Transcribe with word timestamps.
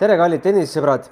tere, 0.00 0.14
kallid 0.16 0.40
tennisesõbrad. 0.40 1.10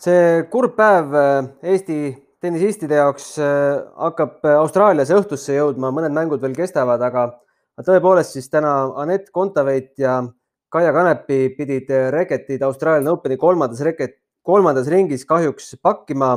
see 0.00 0.44
kurb 0.50 0.72
päev 0.78 1.12
äh, 1.14 1.48
Eesti 1.74 1.96
tennisistide 2.40 2.96
jaoks 2.96 3.26
äh, 3.38 3.82
hakkab 4.06 4.46
äh, 4.48 4.54
Austraalias 4.56 5.12
õhtusse 5.12 5.58
jõudma, 5.58 5.90
mõned 5.92 6.14
mängud 6.16 6.40
veel 6.40 6.54
kestavad, 6.56 7.04
aga 7.04 7.26
tõepoolest 7.84 8.38
siis 8.38 8.48
täna 8.48 8.72
Anett 9.02 9.28
Kontaveit 9.30 9.92
ja 10.00 10.22
Kaia 10.72 10.94
Kanepi 10.96 11.50
pidid 11.58 11.92
reketid 12.14 12.64
Austraalia 12.64 13.12
Openi 13.12 13.36
kolmandas 13.36 13.84
reket, 13.84 14.16
kolmandas 14.40 14.88
ringis 14.88 15.26
kahjuks 15.28 15.74
pakkima. 15.82 16.30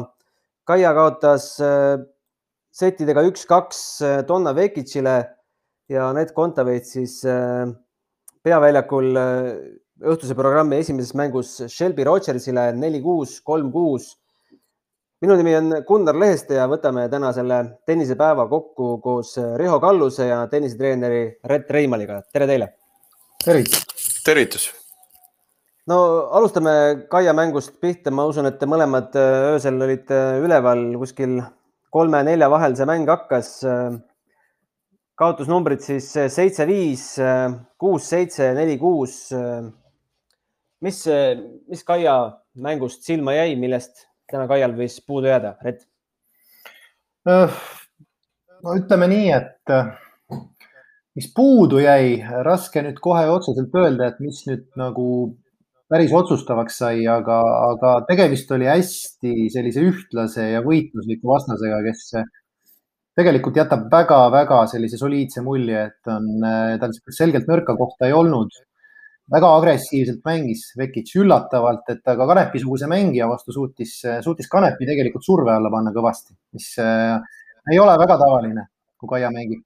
Kaia 0.67 0.91
kaotas 0.98 1.53
settidega 2.76 3.23
üks-kaks 3.30 3.80
Donna 4.27 4.52
Vekicile 4.55 5.16
ja 5.88 6.09
Anett 6.09 6.35
Kontaveit 6.35 6.90
siis 6.90 7.22
peaväljakul 8.44 9.16
õhtuse 10.04 10.35
programmi 10.35 10.80
esimeses 10.81 11.16
mängus 11.16 11.55
Shelby 11.72 12.04
Rogersile 12.04 12.67
neli-kuus, 12.76 13.40
kolm-kuus. 13.45 14.16
minu 15.23 15.35
nimi 15.40 15.54
on 15.55 15.76
Gunnar 15.88 16.18
Leheste 16.20 16.58
ja 16.58 16.66
võtame 16.68 17.08
täna 17.09 17.31
selle 17.34 17.59
tennisepäeva 17.88 18.48
kokku 18.49 18.98
koos 19.02 19.38
Riho 19.58 19.80
Kalluse 19.80 20.27
ja 20.27 20.41
tennisetreeneri 20.52 21.40
Rett 21.44 21.71
Reimaliga. 21.71 22.21
tere 22.34 22.48
teile. 22.48 22.73
tervitus. 23.45 23.85
tervitus. 24.26 24.66
no 25.88 26.27
alustame 26.32 27.07
Kaia 27.09 27.34
mängust 27.34 27.80
pihta, 27.80 28.12
ma 28.12 28.26
usun, 28.26 28.46
et 28.46 28.59
te 28.59 28.66
mõlemad 28.66 29.16
öösel 29.16 29.80
olite 29.82 30.41
üleval 30.43 30.91
kuskil 30.99 31.40
kolme-nelja 31.90 32.52
vahel 32.52 32.76
see 32.76 32.85
mäng 32.85 33.07
hakkas 33.07 33.63
kaotusnumbrid 35.16 35.80
siis 35.80 36.12
seitse, 36.12 36.68
viis, 36.68 37.16
kuus, 37.79 38.10
seitse, 38.10 38.51
neli, 38.54 38.76
kuus 38.77 39.32
mis, 40.86 41.02
mis 41.70 41.84
Kaia 41.88 42.16
mängust 42.62 43.04
silma 43.08 43.36
jäi, 43.36 43.55
millest 43.60 44.05
täna 44.32 44.48
Kaial 44.50 44.76
võis 44.78 45.00
puudu 45.05 45.30
jääda, 45.30 45.55
Rett? 45.66 45.88
no 47.26 48.76
ütleme 48.78 49.10
nii, 49.10 49.32
et 49.34 49.74
mis 51.18 51.32
puudu 51.36 51.82
jäi, 51.82 52.20
raske 52.46 52.84
nüüd 52.86 53.02
kohe 53.04 53.26
otseselt 53.34 53.74
öelda, 53.78 54.12
et 54.12 54.22
mis 54.24 54.44
nüüd 54.50 54.68
nagu 54.80 55.08
päris 55.90 56.13
otsustavaks 56.18 56.80
sai, 56.82 57.06
aga, 57.10 57.40
aga 57.72 57.94
tegemist 58.10 58.50
oli 58.56 58.70
hästi 58.70 59.50
sellise 59.54 59.84
ühtlase 59.86 60.50
ja 60.52 60.63
võitlusliku 60.66 61.30
vastasega, 61.30 61.82
kes 61.86 62.08
tegelikult 63.16 63.58
jätab 63.58 63.86
väga-väga 63.91 64.63
sellise 64.72 65.00
soliidse 65.00 65.44
mulje, 65.46 65.86
et 65.90 66.12
on, 66.12 66.31
tal 66.81 66.96
selgelt 67.16 67.47
nõrka 67.50 67.78
kohta 67.80 68.09
ei 68.09 68.18
olnud 68.18 68.53
väga 69.31 69.51
agressiivselt 69.57 70.22
mängis 70.25 70.68
Vekic 70.78 71.09
üllatavalt, 71.18 71.88
et 71.90 72.01
ta 72.06 72.16
ka 72.18 72.28
Kanepi-suguse 72.29 72.90
mängija 72.90 73.28
vastu 73.29 73.56
suutis, 73.56 73.97
suutis 74.22 74.50
Kanepi 74.51 74.85
tegelikult 74.85 75.25
surve 75.25 75.53
alla 75.56 75.72
panna 75.73 75.94
kõvasti, 75.95 76.35
mis 76.53 76.73
äh, 76.81 77.16
ei 77.72 77.79
ole 77.81 77.95
väga 78.01 78.19
tavaline, 78.22 78.67
kui 79.00 79.09
Kaia 79.16 79.31
mängib. 79.34 79.63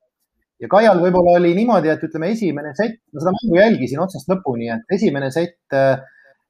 ja 0.60 0.68
Kaial 0.72 1.02
võib-olla 1.04 1.36
oli 1.40 1.52
niimoodi, 1.56 1.92
et 1.92 2.06
ütleme, 2.08 2.32
esimene 2.36 2.72
sett, 2.76 3.02
ma 3.14 3.24
seda 3.24 3.36
mängu 3.36 3.60
jälgisin 3.60 4.00
otsast 4.04 4.32
lõpuni, 4.32 4.72
et 4.76 4.96
esimene 4.96 5.32
sett 5.32 5.76
äh, 5.76 6.00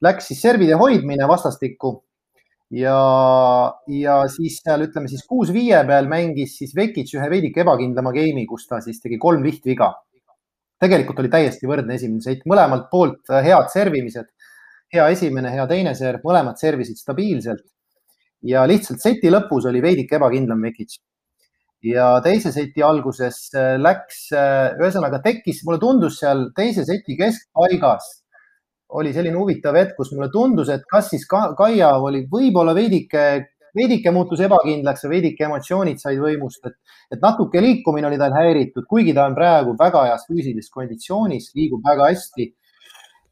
läks 0.06 0.30
siis 0.30 0.42
servide 0.46 0.78
hoidmine 0.78 1.28
vastastikku 1.30 1.96
ja, 2.70 3.00
ja 3.90 4.20
siis 4.30 4.60
seal 4.62 4.86
ütleme 4.86 5.10
siis 5.10 5.26
kuus-viie 5.30 5.82
peal 5.90 6.10
mängis 6.12 6.60
siis 6.62 6.76
Vekic 6.78 7.10
ühe 7.18 7.30
veidike 7.32 7.66
ebakindlama 7.66 8.14
game'i, 8.14 8.46
kus 8.50 8.70
ta 8.70 8.84
siis 8.86 9.02
tegi 9.02 9.18
kolm 9.22 9.44
lihtviga 9.46 9.92
tegelikult 10.80 11.20
oli 11.20 11.32
täiesti 11.32 11.68
võrdne 11.70 11.98
esimene 12.00 12.24
seit, 12.24 12.46
mõlemalt 12.50 12.88
poolt 12.92 13.30
äh, 13.32 13.44
head 13.46 13.70
servimised, 13.74 14.30
hea 14.94 15.10
esimene, 15.14 15.52
hea 15.54 15.68
teine 15.70 15.94
serv, 15.98 16.24
mõlemad 16.26 16.60
servisid 16.62 17.00
stabiilselt 17.00 17.66
ja 18.48 18.64
lihtsalt 18.70 19.02
seti 19.04 19.32
lõpus 19.32 19.68
oli 19.70 19.82
veidike 19.84 20.16
ebakindlam 20.18 20.62
Vekic. 20.64 21.00
ja 21.84 22.08
teise 22.24 22.52
seti 22.56 22.84
alguses 22.84 23.50
äh, 23.56 23.76
läks, 23.80 24.30
äh, 24.36 24.80
ühesõnaga 24.80 25.22
tekkis, 25.24 25.64
mulle 25.68 25.80
tundus 25.80 26.20
seal 26.20 26.50
teise 26.56 26.86
seti 26.88 27.18
keskpaigas 27.20 28.10
oli 28.90 29.14
selline 29.14 29.38
huvitav 29.38 29.76
hetk, 29.78 29.94
kus 29.98 30.12
mulle 30.16 30.32
tundus, 30.34 30.70
et 30.74 30.86
kas 30.90 31.12
siis 31.12 31.28
Kaia 31.30 31.92
oli 32.02 32.24
võib-olla 32.32 32.74
veidike 32.74 33.26
veidike 33.78 34.12
muutus 34.16 34.42
ebakindlaks 34.46 35.04
ja 35.06 35.12
veidike 35.12 35.46
emotsioonid 35.48 36.02
said 36.02 36.22
võimust, 36.22 36.62
et, 36.66 36.78
et 37.14 37.22
natuke 37.24 37.62
liikumine 37.64 38.10
oli 38.10 38.20
tal 38.22 38.36
häiritud, 38.36 38.88
kuigi 38.90 39.14
ta 39.18 39.28
on 39.30 39.36
praegu 39.38 39.76
väga 39.80 40.06
heas 40.10 40.26
füüsilises 40.30 40.72
konditsioonis, 40.74 41.52
liigub 41.58 41.86
väga 41.86 42.10
hästi. 42.12 42.54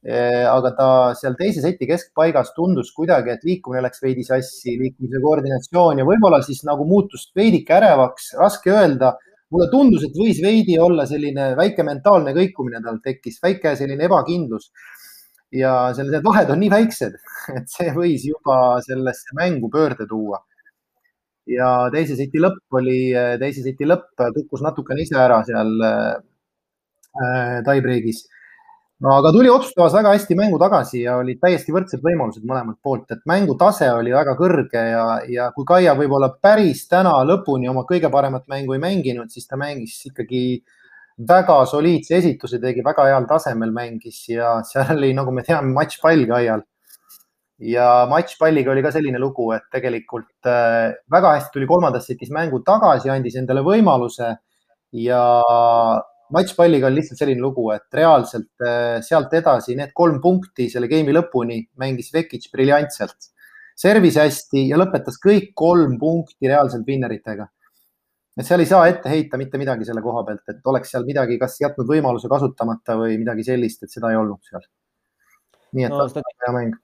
Eh, 0.07 0.45
aga 0.47 0.69
ta 0.77 0.89
seal 1.17 1.33
teise 1.35 1.59
seti 1.63 1.87
keskpaigas 1.89 2.53
tundus 2.55 2.93
kuidagi, 2.95 3.33
et 3.33 3.41
liikumine 3.43 3.81
läks 3.83 3.99
veidi 4.03 4.23
sassi, 4.23 4.77
liikumise 4.79 5.19
koordinatsioon 5.23 5.99
ja 5.99 6.05
võib-olla 6.07 6.39
siis 6.45 6.61
nagu 6.67 6.85
muutus 6.87 7.25
veidike 7.35 7.73
ärevaks, 7.75 8.29
raske 8.39 8.71
öelda 8.71 9.15
mulle 9.51 9.67
tundus, 9.71 10.05
et 10.07 10.15
võis 10.15 10.39
veidi 10.43 10.77
olla 10.79 11.05
selline 11.09 11.49
väike 11.57 11.83
mentaalne 11.87 12.31
kõikumine 12.37 12.79
tal 12.85 13.01
tekkis, 13.03 13.41
väike 13.43 13.73
selline 13.79 14.07
ebakindlus 14.07 14.69
ja 15.55 15.73
seal 15.95 16.11
need 16.11 16.25
vahed 16.25 16.51
on 16.51 16.61
nii 16.61 16.71
väiksed, 16.71 17.17
et 17.57 17.67
see 17.71 17.91
võis 17.95 18.25
juba 18.27 18.77
sellesse 18.85 19.35
mängu 19.37 19.71
pöörde 19.73 20.07
tuua. 20.09 20.43
ja 21.47 21.87
teise 21.91 22.17
seti 22.19 22.41
lõpp 22.43 22.75
oli, 22.75 23.13
teise 23.39 23.61
seti 23.63 23.87
lõpp 23.87 24.19
kukkus 24.35 24.65
natukene 24.65 25.05
ise 25.05 25.15
ära 25.15 25.39
seal 25.47 25.69
äh, 25.87 27.61
tiebreak'is. 27.63 28.25
no 28.99 29.13
aga 29.21 29.31
tuli 29.31 29.49
otsustavas 29.49 29.95
väga 29.95 30.11
hästi 30.17 30.35
mängu 30.35 30.59
tagasi 30.59 31.05
ja 31.05 31.15
olid 31.21 31.39
täiesti 31.39 31.71
võrdsed 31.71 32.03
võimalused 32.03 32.43
mõlemalt 32.43 32.81
poolt, 32.83 33.07
et 33.15 33.23
mängu 33.25 33.55
tase 33.55 33.87
oli 33.93 34.11
väga 34.11 34.35
kõrge 34.35 34.83
ja, 34.91 35.05
ja 35.31 35.51
kui 35.55 35.65
Kaia 35.69 35.95
võib-olla 35.95 36.33
päris 36.41 36.87
täna 36.91 37.15
lõpuni 37.23 37.69
oma 37.71 37.87
kõige 37.87 38.11
paremat 38.11 38.47
mängu 38.51 38.75
ei 38.75 38.83
mänginud, 38.83 39.31
siis 39.31 39.47
ta 39.47 39.55
mängis 39.55 40.01
ikkagi 40.11 40.43
äh, 40.57 40.76
väga 41.17 41.65
soliidse 41.65 42.17
esituse 42.19 42.59
tegi, 42.61 42.83
väga 42.85 43.07
heal 43.09 43.25
tasemel 43.29 43.71
mängis 43.73 44.19
ja 44.29 44.57
seal 44.65 44.93
oli, 44.97 45.13
nagu 45.17 45.33
me 45.33 45.43
teame, 45.45 45.73
matšpall 45.73 46.25
ka 46.29 46.41
aial. 46.41 46.65
ja 47.57 48.05
matšpalliga 48.05 48.69
oli 48.69 48.83
ka 48.85 48.91
selline 48.93 49.17
lugu, 49.17 49.47
et 49.55 49.63
tegelikult 49.73 50.45
äh, 50.45 50.93
väga 51.09 51.31
hästi 51.39 51.55
tuli 51.55 51.65
kolmandas 51.65 52.05
setis 52.05 52.29
mängu 52.29 52.61
tagasi, 52.61 53.09
andis 53.09 53.35
endale 53.39 53.63
võimaluse 53.65 54.35
ja 54.93 55.23
matšpalliga 56.37 56.85
on 56.85 56.93
lihtsalt 56.99 57.23
selline 57.23 57.41
lugu, 57.41 57.71
et 57.73 57.87
reaalselt 57.97 58.51
äh, 58.61 58.99
sealt 59.01 59.33
edasi 59.33 59.73
need 59.79 59.89
kolm 59.97 60.21
punkti 60.21 60.69
selle 60.69 60.85
game'i 60.91 61.17
lõpuni 61.17 61.63
mängis 61.81 62.13
Vekic 62.13 62.45
briljantselt. 62.53 63.33
servis 63.77 64.15
hästi 64.17 64.67
ja 64.69 64.77
lõpetas 64.77 65.17
kõik 65.21 65.51
kolm 65.57 65.97
punkti 66.01 66.49
reaalselt 66.49 66.85
winneritega 66.85 67.49
et 68.37 68.45
seal 68.45 68.61
ei 68.61 68.69
saa 68.69 68.87
ette 68.89 69.09
heita 69.09 69.37
mitte 69.41 69.59
midagi 69.61 69.85
selle 69.87 70.03
koha 70.05 70.23
pealt, 70.27 70.43
et 70.51 70.67
oleks 70.69 70.91
seal 70.93 71.05
midagi, 71.07 71.39
kas 71.41 71.57
jätnud 71.61 71.89
võimaluse 71.89 72.29
kasutamata 72.31 72.97
või 72.99 73.17
midagi 73.21 73.45
sellist, 73.47 73.83
et 73.83 73.93
seda 73.93 74.11
ei 74.13 74.19
olnud 74.19 74.41
seal. 74.45 74.67
nii 75.77 75.87
et 75.87 75.91
no, 75.91 76.05
hea 76.07 76.53
mäng. 76.55 76.75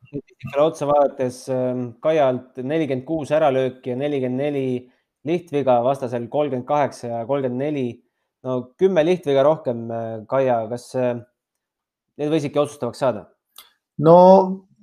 otsa 0.59 0.87
vaadates 0.89 1.43
ähm, 1.53 1.85
Kaialt 2.03 2.57
nelikümmend 2.59 3.05
kuus 3.07 3.31
äralööki 3.31 3.93
ja 3.93 3.99
nelikümmend 3.99 4.43
neli 4.43 4.65
lihtviga, 5.23 5.77
vastasel 5.85 6.27
kolmkümmend 6.27 6.67
kaheksa 6.67 7.07
ja 7.07 7.21
kolmkümmend 7.25 7.63
neli. 7.63 7.87
no 8.43 8.73
kümme 8.77 9.05
lihtviga 9.05 9.43
rohkem, 9.45 9.85
äh, 9.91 10.25
Kaia, 10.27 10.63
kas 10.69 10.89
äh, 10.99 11.15
need 12.17 12.33
võisidki 12.33 12.59
otsustavaks 12.59 12.99
saada? 13.05 13.27
no 14.01 14.17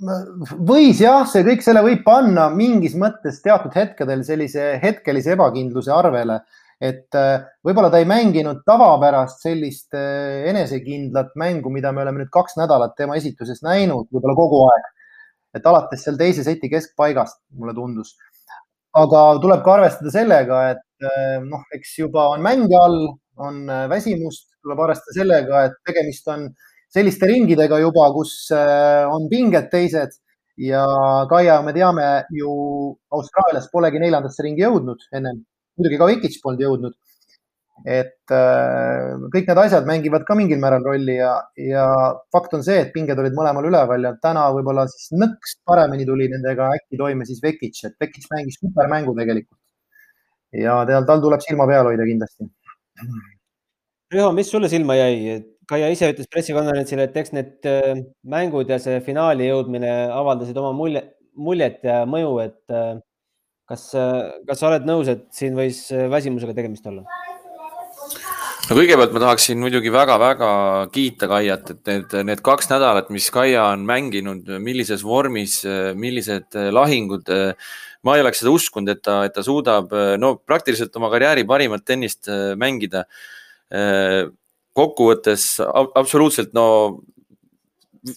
võis 0.00 1.00
jah, 1.02 1.26
see 1.28 1.44
kõik, 1.44 1.62
selle 1.64 1.82
võib 1.84 2.00
panna 2.06 2.48
mingis 2.52 2.94
mõttes 2.96 3.42
teatud 3.44 3.74
hetkedel 3.76 4.24
sellise 4.24 4.78
hetkelise 4.80 5.34
ebakindluse 5.36 5.92
arvele 5.92 6.40
et 6.80 7.16
äh, 7.18 7.42
võib-olla 7.64 7.90
ta 7.92 8.00
ei 8.00 8.08
mänginud 8.08 8.62
tavapärast 8.68 9.44
sellist 9.44 9.92
äh, 9.96 10.46
enesekindlat 10.48 11.34
mängu, 11.40 11.72
mida 11.72 11.92
me 11.92 12.02
oleme 12.06 12.22
nüüd 12.22 12.32
kaks 12.32 12.56
nädalat 12.56 12.96
tema 12.96 13.18
esituses 13.20 13.60
näinud, 13.66 14.08
võib-olla 14.08 14.36
kogu 14.38 14.62
aeg. 14.70 14.88
et 15.58 15.64
alates 15.66 16.04
seal 16.06 16.16
teise 16.16 16.44
seti 16.46 16.70
keskpaigast, 16.72 17.40
mulle 17.58 17.74
tundus. 17.76 18.14
aga 18.96 19.20
tuleb 19.42 19.60
ka 19.64 19.74
arvestada 19.76 20.12
sellega, 20.14 20.62
et 20.72 21.10
äh, 21.10 21.36
noh, 21.44 21.66
eks 21.76 21.98
juba 21.98 22.30
on 22.32 22.40
mänge 22.42 22.80
all, 22.80 23.12
on 23.40 23.60
väsimust, 23.88 24.48
tuleb 24.64 24.80
arvestada 24.80 25.16
sellega, 25.16 25.64
et 25.68 25.76
tegemist 25.88 26.26
on 26.32 26.48
selliste 26.90 27.28
ringidega 27.30 27.78
juba, 27.80 28.08
kus 28.14 28.50
on 28.50 29.28
pinged 29.30 29.70
teised 29.70 30.16
ja 30.60 30.82
Kaia, 31.30 31.60
me 31.62 31.72
teame 31.72 32.08
ju 32.34 32.50
Austraalias 33.16 33.70
polegi 33.72 34.02
neljandasse 34.02 34.44
ringi 34.44 34.66
jõudnud 34.66 35.06
ennem 35.14 35.44
muidugi 35.80 36.00
ka 36.00 36.10
Vekic 36.10 36.42
polnud 36.42 36.66
jõudnud. 36.66 36.98
et 37.80 38.32
äh, 38.36 39.14
kõik 39.32 39.46
need 39.48 39.58
asjad 39.62 39.86
mängivad 39.88 40.26
ka 40.28 40.34
mingil 40.36 40.58
määral 40.60 40.82
rolli 40.84 41.14
ja, 41.16 41.30
ja 41.56 41.84
fakt 42.34 42.52
on 42.58 42.64
see, 42.66 42.76
et 42.82 42.90
pinged 42.92 43.16
olid 43.22 43.32
mõlemal 43.32 43.64
üleval 43.70 44.04
ja 44.04 44.10
täna 44.20 44.42
võib-olla 44.52 44.84
siis 44.92 45.14
nõks 45.16 45.54
paremini 45.64 46.04
tuli 46.04 46.26
nendega 46.28 46.68
äkki 46.76 47.00
toime 47.00 47.24
siis 47.24 47.40
Vekic, 47.40 47.80
et 47.88 47.96
Vekic 48.04 48.26
mängis 48.34 48.60
supermängu 48.60 49.14
tegelikult. 49.16 49.56
ja 50.52 50.76
tal, 50.90 51.08
tal 51.08 51.24
tuleb 51.24 51.40
silma 51.46 51.64
peal 51.70 51.88
hoida 51.88 52.04
kindlasti. 52.04 52.50
Riho, 54.12 54.28
mis 54.36 54.52
sulle 54.52 54.68
silma 54.68 54.98
jäi, 55.00 55.16
Kaia 55.70 55.86
ise 55.92 56.08
ütles 56.10 56.26
pressikonverentsil, 56.30 56.98
et 57.04 57.16
eks 57.20 57.30
need 57.36 57.68
äh, 57.70 58.00
mängud 58.26 58.70
ja 58.72 58.80
see 58.82 58.98
finaali 59.06 59.46
jõudmine 59.46 59.92
avaldasid 60.10 60.56
oma 60.58 60.72
mulje, 60.74 61.04
muljet 61.38 61.84
ja 61.86 62.00
mõju, 62.10 62.32
et 62.42 62.74
äh, 62.74 62.96
kas, 63.70 63.84
äh, 63.94 64.32
kas 64.48 64.58
sa 64.58 64.70
oled 64.72 64.88
nõus, 64.88 65.10
et 65.12 65.28
siin 65.36 65.54
võis 65.58 65.84
väsimusega 66.10 66.56
tegemist 66.56 66.88
olla? 66.90 67.06
no 68.66 68.78
kõigepealt 68.78 69.14
ma 69.14 69.22
tahaksin 69.22 69.62
muidugi 69.62 69.92
väga-väga 69.94 70.50
kiita 70.94 71.30
Kaiat, 71.30 71.70
et 71.76 71.92
need, 71.92 72.18
need 72.26 72.42
kaks 72.46 72.70
nädalat, 72.72 73.14
mis 73.14 73.30
Kaia 73.34 73.68
on 73.70 73.86
mänginud, 73.86 74.50
millises 74.62 75.06
vormis, 75.06 75.60
millised 75.94 76.58
lahingud. 76.74 77.30
ma 78.02 78.16
ei 78.16 78.24
oleks 78.24 78.42
seda 78.42 78.50
uskunud, 78.54 78.90
et 78.90 79.02
ta, 79.06 79.20
et 79.28 79.34
ta 79.38 79.46
suudab 79.46 79.94
no 80.18 80.34
praktiliselt 80.42 80.94
oma 80.98 81.10
karjääri 81.14 81.46
parimat 81.46 81.86
tennist 81.86 82.30
mängida 82.58 83.04
kokkuvõttes 84.76 85.44
absoluutselt 85.98 86.54
no 86.56 86.66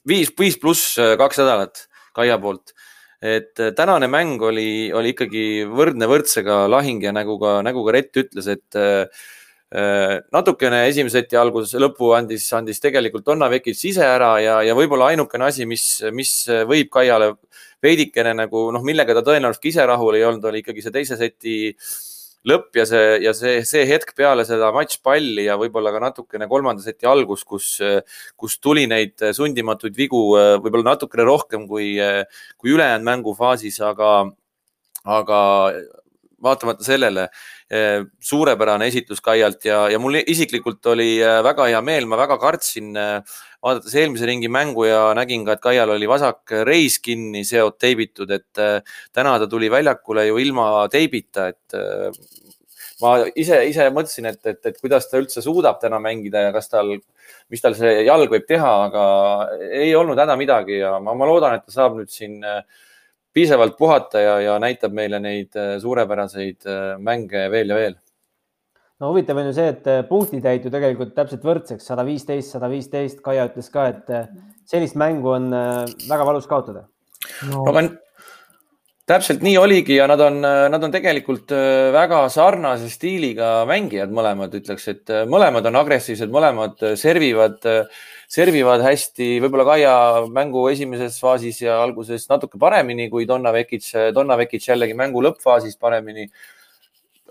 viis, 0.08 0.32
viis 0.40 0.58
pluss 0.62 0.98
äh, 1.02 1.16
kaks 1.20 1.42
nädalat 1.42 1.86
Kaia 2.14 2.38
poolt. 2.38 2.74
et 3.22 3.60
äh, 3.60 3.72
tänane 3.76 4.08
mäng 4.12 4.42
oli, 4.42 4.92
oli 4.94 5.14
ikkagi 5.14 5.64
võrdne 5.70 6.10
võrdsega 6.12 6.66
lahing 6.70 7.04
ja 7.04 7.14
nagu 7.16 7.40
ka, 7.42 7.62
nagu 7.66 7.86
ka 7.86 7.96
Rett 7.96 8.20
ütles, 8.20 8.50
et 8.52 8.78
äh, 8.80 9.08
natukene 10.32 10.84
esimese 10.86 11.24
seti 11.24 11.38
alguses, 11.40 11.74
lõppu 11.82 12.12
andis, 12.14 12.46
andis 12.54 12.78
tegelikult 12.84 13.26
Donna 13.26 13.48
Vekic 13.50 13.80
ise 13.90 14.06
ära 14.06 14.36
ja, 14.44 14.60
ja 14.62 14.76
võib-olla 14.78 15.08
ainukene 15.10 15.48
asi, 15.48 15.66
mis, 15.66 16.04
mis 16.14 16.44
võib 16.70 16.92
Kaiale 16.94 17.32
veidikene 17.82 18.36
nagu 18.38 18.68
noh, 18.72 18.84
millega 18.86 19.16
ta 19.18 19.24
tõenäoliselt 19.26 19.72
ise 19.72 19.88
rahul 19.90 20.20
ei 20.20 20.28
olnud, 20.28 20.46
oli 20.46 20.62
ikkagi 20.62 20.86
see 20.86 20.94
teise 20.94 21.18
seti 21.18 21.56
äh, 21.72 21.88
lõpp 22.50 22.76
ja 22.76 22.86
see, 22.88 23.18
ja 23.24 23.34
see, 23.38 23.62
see 23.68 23.86
hetk 23.88 24.14
peale 24.18 24.44
seda 24.48 24.72
matšpalli 24.76 25.48
ja 25.48 25.56
võib-olla 25.60 25.94
ka 25.96 26.02
natukene 26.04 26.48
kolmanda 26.52 26.84
seti 26.84 27.08
algus, 27.08 27.46
kus, 27.48 27.78
kus 28.36 28.58
tuli 28.60 28.86
neid 28.92 29.16
sundimatuid 29.36 29.96
vigu 29.98 30.26
võib-olla 30.36 30.94
natukene 30.94 31.28
rohkem 31.28 31.68
kui, 31.70 31.96
kui 32.60 32.76
ülejäänud 32.76 33.08
mängufaasis, 33.08 33.80
aga, 33.88 34.14
aga 35.04 35.40
vaatamata 36.44 36.84
sellele 36.84 37.30
suurepärane 38.20 38.90
esitus 38.92 39.24
Kaialt 39.24 39.64
ja, 39.66 39.86
ja 39.90 40.00
mul 40.02 40.20
isiklikult 40.20 40.86
oli 40.92 41.16
väga 41.22 41.70
hea 41.72 41.82
meel, 41.82 42.06
ma 42.12 42.20
väga 42.20 42.38
kartsin 42.42 42.92
vaadates 43.64 43.96
eelmise 43.96 44.28
ringi 44.28 44.50
mängu 44.52 44.88
ja 44.88 45.02
nägin 45.16 45.46
ka, 45.48 45.56
et 45.56 45.64
Kaial 45.64 45.94
oli 45.96 46.08
vasak 46.10 46.52
reis 46.68 47.00
kinni 47.04 47.46
seot 47.48 47.80
teibitud, 47.82 48.32
et 48.36 48.62
äh, 48.62 48.80
täna 49.16 49.38
ta 49.40 49.48
tuli 49.50 49.72
väljakule 49.72 50.28
ju 50.28 50.40
ilma 50.44 50.68
teibita, 50.92 51.48
et 51.54 51.78
äh, 51.80 52.12
ma 53.02 53.16
ise, 53.40 53.62
ise 53.70 53.88
mõtlesin, 53.96 54.28
et, 54.34 54.42
et, 54.52 54.60
et 54.72 54.80
kuidas 54.82 55.08
ta 55.10 55.22
üldse 55.22 55.44
suudab 55.46 55.80
täna 55.82 56.00
mängida 56.04 56.48
ja 56.48 56.54
kas 56.56 56.68
tal, 56.72 56.98
mis 57.52 57.64
tal 57.64 57.78
see 57.78 58.04
jalg 58.04 58.32
võib 58.32 58.48
teha, 58.50 58.74
aga 58.90 59.04
ei 59.72 59.94
olnud 59.96 60.20
häda 60.20 60.38
midagi 60.40 60.82
ja 60.82 60.98
ma, 61.00 61.16
ma 61.16 61.30
loodan, 61.30 61.56
et 61.58 61.68
ta 61.68 61.78
saab 61.80 62.00
nüüd 62.02 62.12
siin 62.12 62.42
äh, 62.44 62.62
piisavalt 63.34 63.80
puhata 63.80 64.22
ja, 64.22 64.40
ja 64.44 64.60
näitab 64.62 64.94
meile 64.94 65.18
neid 65.24 65.56
suurepäraseid 65.82 66.68
mänge 67.02 67.48
veel 67.50 67.72
ja 67.72 67.80
veel 67.80 67.96
no 69.04 69.12
huvitav 69.12 69.42
on 69.42 69.50
ju 69.50 69.58
see, 69.58 69.74
et 69.74 69.90
äh, 69.92 70.06
punktid 70.08 70.46
jäid 70.48 70.64
ju 70.64 70.72
tegelikult 70.72 71.12
täpselt 71.18 71.44
võrdseks, 71.44 71.90
sada 71.90 72.06
viisteist, 72.08 72.56
sada 72.56 72.70
viisteist. 72.72 73.20
Kaia 73.26 73.50
ütles 73.50 73.68
ka, 73.74 73.90
et 73.92 74.14
äh, 74.14 74.32
sellist 74.70 74.98
mängu 75.00 75.34
on 75.36 75.52
äh, 75.52 75.84
väga 76.08 76.30
valus 76.30 76.48
kaotada. 76.50 76.88
No.. 77.48 77.66
aga 77.72 77.86
täpselt 79.08 79.44
nii 79.44 79.58
oligi 79.60 79.98
ja 79.98 80.06
nad 80.08 80.20
on, 80.24 80.42
nad 80.44 80.84
on 80.84 80.92
tegelikult 80.92 81.52
väga 81.92 82.22
sarnase 82.32 82.90
stiiliga 82.92 83.66
mängijad 83.68 84.12
mõlemad, 84.16 84.56
ütleks, 84.60 84.88
et 84.92 85.14
mõlemad 85.28 85.68
on 85.68 85.78
agressiivsed, 85.80 86.32
mõlemad 86.32 86.84
servivad, 87.00 87.64
servivad 88.32 88.84
hästi, 88.84 89.30
võib-olla 89.44 89.68
Kaia 89.68 89.94
mängu 90.32 90.66
esimeses 90.72 91.20
faasis 91.24 91.62
ja 91.64 91.82
alguses 91.84 92.28
natuke 92.32 92.60
paremini 92.60 93.10
kui 93.12 93.28
Donna 93.28 93.52
Vekic, 93.56 93.88
Donna 94.16 94.40
Vekic 94.40 94.68
jällegi 94.72 94.96
mängu 95.00 95.24
lõppfaasis 95.24 95.80
paremini 95.80 96.30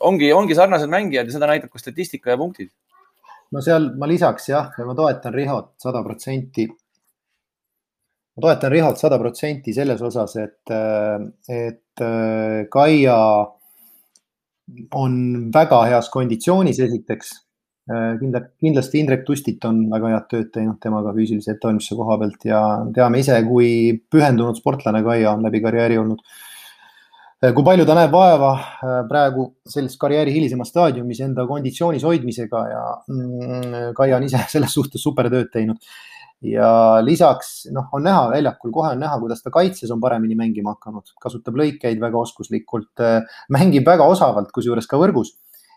ongi, 0.09 0.31
ongi 0.35 0.57
sarnased 0.59 0.91
mängijad 0.93 1.29
ja 1.29 1.35
seda 1.35 1.49
näitab 1.51 1.73
ka 1.73 1.81
statistika 1.81 2.33
ja 2.33 2.41
punktid. 2.41 2.71
no 3.53 3.61
seal 3.61 3.91
ma 4.01 4.09
lisaks 4.09 4.49
jah, 4.49 4.71
ma 4.87 4.95
toetan 4.97 5.35
Rihot 5.35 5.75
sada 5.83 6.03
protsenti. 6.05 6.67
ma 8.37 8.47
toetan 8.47 8.73
Rihot 8.73 9.01
sada 9.01 9.19
protsenti 9.21 9.75
selles 9.77 10.03
osas, 10.03 10.37
et, 10.41 10.75
et 11.49 12.05
Kaia 12.73 13.17
on 14.97 15.17
väga 15.53 15.81
heas 15.91 16.09
konditsioonis, 16.11 16.79
esiteks 16.81 17.33
kindla, 18.21 18.41
kindlasti 18.63 19.03
Indrek 19.03 19.27
Tustit 19.27 19.65
on 19.69 19.85
väga 19.91 20.15
head 20.15 20.29
tööd 20.31 20.49
teinud 20.55 20.79
temaga 20.81 21.13
füüsilise 21.17 21.57
ettevalmistuse 21.57 21.99
koha 21.99 22.17
pealt 22.23 22.47
ja 22.47 22.63
teame 22.95 23.21
ise, 23.21 23.37
kui 23.45 23.69
pühendunud 24.11 24.57
sportlane 24.57 25.03
Kaia 25.05 25.35
on 25.35 25.45
läbi 25.45 25.61
karjääri 25.65 25.99
olnud 26.01 26.23
Äh, 26.23 26.52
kui 27.51 27.65
palju 27.67 27.85
ta 27.89 27.95
näeb 27.99 28.13
vaeva 28.15 28.53
äh, 28.55 28.97
praegu 29.11 29.49
selles 29.67 29.97
karjääri 29.99 30.31
hilisemas 30.35 30.71
staadiumis 30.71 31.21
enda 31.25 31.43
konditsioonis 31.49 32.05
hoidmisega 32.07 32.61
ja 32.71 32.83
mm, 33.11 33.95
Kaia 33.99 34.19
on 34.21 34.27
ise 34.29 34.45
selles 34.55 34.75
suhtes 34.77 35.03
supertööd 35.03 35.51
teinud. 35.51 35.83
ja 36.43 36.99
lisaks 37.03 37.69
noh, 37.75 37.89
on 37.95 38.03
näha 38.07 38.29
väljakul, 38.31 38.71
kohe 38.75 38.93
on 38.95 39.03
näha, 39.03 39.19
kuidas 39.23 39.43
ta 39.43 39.51
kaitses 39.55 39.91
on 39.95 40.01
paremini 40.03 40.35
mängima 40.39 40.77
hakanud, 40.77 41.13
kasutab 41.23 41.59
lõikeid 41.59 42.01
väga 42.03 42.19
oskuslikult, 42.19 42.91
äh, 43.03 43.23
mängib 43.55 43.87
väga 43.87 44.07
osavalt, 44.11 44.51
kusjuures 44.55 44.87
ka 44.91 44.99
võrgus 45.03 45.35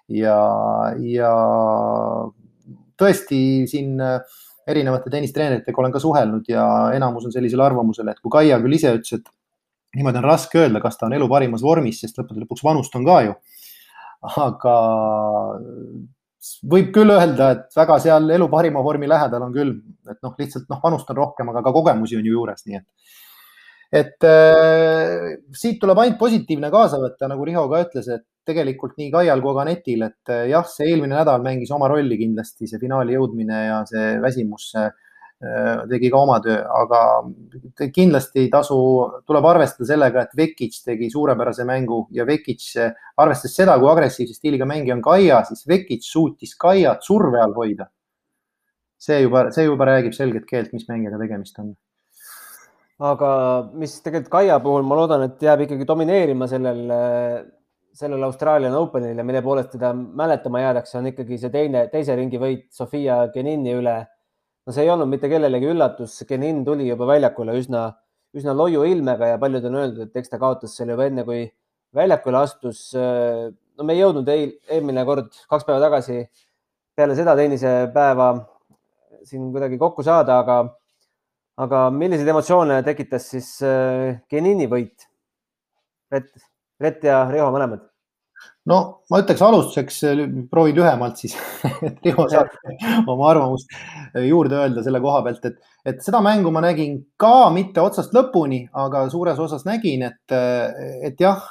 ja, 0.09 0.37
ja 1.01 1.31
tõesti 2.97 3.39
siin 3.69 3.97
erinevate 4.69 5.13
tennistreeneritega 5.13 5.81
olen 5.81 5.93
ka 5.93 6.01
suhelnud 6.01 6.49
ja 6.49 6.65
enamus 6.97 7.25
on 7.25 7.33
sellisel 7.33 7.61
arvamusel, 7.65 8.09
et 8.09 8.21
kui 8.21 8.33
Kaia 8.33 8.61
küll 8.61 8.77
ise 8.77 8.93
ütles, 8.97 9.17
et 9.17 9.33
niimoodi 9.95 10.21
on 10.21 10.27
raske 10.27 10.59
öelda, 10.61 10.81
kas 10.83 10.99
ta 10.99 11.07
on 11.07 11.15
elu 11.17 11.27
parimas 11.31 11.63
vormis, 11.65 12.01
sest 12.03 12.19
lõppude 12.19 12.43
lõpuks 12.43 12.65
vanust 12.65 12.95
on 12.97 13.07
ka 13.07 13.21
ju. 13.27 13.35
aga 14.45 14.75
võib 16.69 16.91
küll 16.93 17.13
öelda, 17.13 17.51
et 17.55 17.77
väga 17.77 17.97
seal 18.03 18.29
elu 18.35 18.47
parima 18.49 18.81
vormi 18.85 19.09
lähedal 19.09 19.47
on 19.47 19.53
küll, 19.53 19.75
et 20.09 20.19
noh, 20.25 20.33
lihtsalt 20.37 20.67
noh, 20.69 20.81
vanust 20.83 21.09
on 21.09 21.19
rohkem, 21.21 21.49
aga 21.49 21.63
ka 21.65 21.73
kogemusi 21.73 22.17
on 22.19 22.25
ju 22.25 22.35
juures, 22.37 22.65
nii 22.67 22.81
et 22.81 22.89
et 23.95 24.25
äh, 24.27 25.35
siit 25.55 25.77
tuleb 25.79 25.99
ainult 26.01 26.17
positiivne 26.19 26.71
kaasa 26.73 26.97
võtta, 26.99 27.29
nagu 27.31 27.45
Riho 27.47 27.63
ka 27.71 27.83
ütles, 27.85 28.09
et 28.11 28.25
tegelikult 28.45 28.97
nii 28.99 29.11
Kaial 29.13 29.41
kui 29.41 29.55
ka 29.55 29.63
Netil, 29.65 30.03
et 30.09 30.33
äh, 30.33 30.47
jah, 30.51 30.65
see 30.67 30.89
eelmine 30.89 31.15
nädal 31.15 31.45
mängis 31.45 31.71
oma 31.71 31.87
rolli 31.89 32.17
kindlasti, 32.19 32.67
see 32.67 32.81
finaali 32.81 33.15
jõudmine 33.15 33.61
ja 33.69 33.77
see 33.87 34.17
väsimus 34.25 34.73
Äh, 34.75 34.91
tegi 35.89 36.09
ka 36.09 36.19
oma 36.21 36.37
töö, 36.43 36.61
aga 36.63 36.99
kindlasti 37.93 38.45
ei 38.45 38.49
tasu, 38.51 38.77
tuleb 39.27 39.47
arvestada 39.49 39.87
sellega, 39.89 40.23
et 40.23 40.37
Vekic 40.37 40.77
tegi 40.85 41.09
suurepärase 41.11 41.65
mängu 41.67 42.05
ja 42.15 42.25
Vekic, 42.27 42.63
arvestades 43.19 43.57
seda, 43.59 43.75
kui 43.81 43.89
agressiivse 43.91 44.37
stiiliga 44.37 44.67
mängija 44.69 44.95
on 44.95 45.03
Kaia, 45.03 45.41
siis 45.47 45.67
Vekic 45.67 46.07
suutis 46.07 46.55
Kaiat 46.59 47.03
surve 47.03 47.41
all 47.41 47.53
hoida. 47.57 47.89
see 49.05 49.19
juba, 49.21 49.51
see 49.51 49.65
juba 49.65 49.85
räägib 49.85 50.15
selget 50.15 50.45
keelt, 50.49 50.71
mis 50.73 50.87
mängijaga 50.87 51.19
tegemist 51.19 51.59
on. 51.59 51.75
aga 53.03 53.29
mis 53.75 53.99
tegelikult 54.01 54.31
Kaia 54.31 54.59
puhul, 54.63 54.87
ma 54.87 54.95
loodan, 54.95 55.27
et 55.27 55.41
jääb 55.43 55.67
ikkagi 55.67 55.85
domineerima 55.85 56.47
sellel, 56.47 56.81
sellel 57.93 58.23
Australian 58.23 58.73
Openil 58.79 59.19
ja 59.19 59.23
mille 59.27 59.43
poolest 59.43 59.75
teda 59.75 59.91
mäletama 59.93 60.63
jäädakse, 60.63 60.97
on 60.97 61.11
ikkagi 61.11 61.37
see 61.37 61.51
teine, 61.51 61.89
teise 61.91 62.15
ringi 62.15 62.39
võit 62.39 62.69
Sofia 62.71 63.25
Genini 63.35 63.75
üle 63.75 63.99
no 64.65 64.73
see 64.73 64.85
ei 64.85 64.91
olnud 64.93 65.09
mitte 65.11 65.29
kellelegi 65.29 65.69
üllatus, 65.69 66.15
Genin 66.29 66.63
tuli 66.65 66.87
juba 66.89 67.07
väljakule 67.09 67.55
üsna, 67.59 67.85
üsna 68.35 68.55
loiu 68.57 68.85
ilmega 68.87 69.33
ja 69.33 69.41
paljud 69.41 69.67
on 69.69 69.77
öeldud, 69.81 70.09
et 70.09 70.21
eks 70.21 70.31
ta 70.33 70.39
kaotas 70.41 70.73
selle 70.77 70.95
juba 70.95 71.05
enne, 71.09 71.25
kui 71.27 71.45
väljakule 71.95 72.41
astus. 72.41 72.89
no 72.95 73.83
me 73.85 73.95
ei 73.95 74.01
jõudnud 74.01 74.29
eil, 74.31 74.55
eelmine 74.71 75.05
kord, 75.07 75.31
kaks 75.51 75.67
päeva 75.67 75.83
tagasi 75.83 76.23
peale 76.95 77.15
seda 77.15 77.35
tennisepäeva 77.35 78.29
siin 79.25 79.49
kuidagi 79.53 79.77
kokku 79.81 80.03
saada, 80.05 80.39
aga, 80.43 80.59
aga 81.61 81.87
milliseid 81.91 82.29
emotsioone 82.31 82.81
tekitas 82.87 83.29
siis 83.33 83.51
Genini 84.31 84.69
võit? 84.71 85.09
Rett, 86.13 86.31
Rett 86.79 87.03
ja 87.03 87.23
Riho 87.31 87.49
mõlemad 87.53 87.94
no 88.71 88.79
ma 89.11 89.21
ütleks 89.21 89.41
alustuseks, 89.45 89.99
proovin 90.51 90.77
lühemalt 90.79 91.21
siis 91.21 91.35
Riho 92.05 92.27
saab 92.31 92.53
oma 93.11 93.29
arvamust 93.31 93.73
juurde 94.25 94.57
öelda 94.61 94.83
selle 94.85 95.01
koha 95.03 95.21
pealt, 95.25 95.45
et, 95.51 95.59
et 95.85 96.01
seda 96.05 96.21
mängu 96.25 96.53
ma 96.53 96.63
nägin 96.65 96.97
ka 97.21 97.49
mitte 97.53 97.83
otsast 97.83 98.15
lõpuni, 98.15 98.65
aga 98.73 99.05
suures 99.13 99.41
osas 99.41 99.67
nägin, 99.67 100.07
et, 100.07 100.37
et 101.05 101.21
jah, 101.21 101.43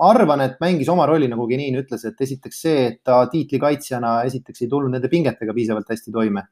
arvan, 0.00 0.40
et 0.44 0.60
mängis 0.62 0.88
oma 0.92 1.06
rolli, 1.08 1.28
nagu 1.30 1.46
Genin 1.48 1.78
ütles, 1.80 2.04
et 2.08 2.20
esiteks 2.24 2.62
see, 2.64 2.84
et 2.88 3.00
ta 3.06 3.22
tiitlikaitsjana 3.32 4.20
esiteks 4.28 4.64
ei 4.64 4.70
tulnud 4.70 4.94
nende 4.94 5.10
pingetega 5.12 5.54
piisavalt 5.56 5.90
hästi 5.92 6.14
toime. 6.14 6.46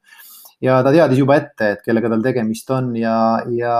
Ja 0.63 0.81
ta 0.83 0.91
teadis 0.91 1.21
juba 1.21 1.37
ette, 1.39 1.73
et 1.73 1.83
kellega 1.85 2.11
tal 2.11 2.23
tegemist 2.23 2.71
on 2.75 2.91
ja, 2.99 3.15
ja 3.55 3.75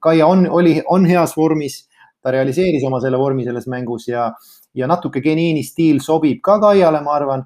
Kaia 0.00 0.26
on, 0.26 0.46
oli, 0.48 0.78
on 0.88 1.04
heas 1.06 1.36
vormis, 1.36 1.82
ta 2.22 2.32
realiseeris 2.34 2.84
oma 2.86 3.00
selle 3.02 3.18
vormi 3.18 3.44
selles 3.44 3.66
mängus 3.70 4.08
ja 4.08 4.30
ja 4.74 4.88
natuke 4.88 5.20
Genini 5.20 5.64
stiil 5.66 6.00
sobib 6.00 6.40
ka 6.44 6.58
Kaiale, 6.62 7.02
ma 7.04 7.16
arvan. 7.16 7.44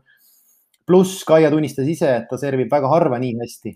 pluss 0.87 1.25
Kaia 1.27 1.51
tunnistas 1.51 1.89
ise, 1.91 2.13
et 2.21 2.29
ta 2.31 2.39
servib 2.39 2.71
väga 2.71 2.87
harva 2.87 3.19
nii 3.19 3.33
hästi 3.41 3.73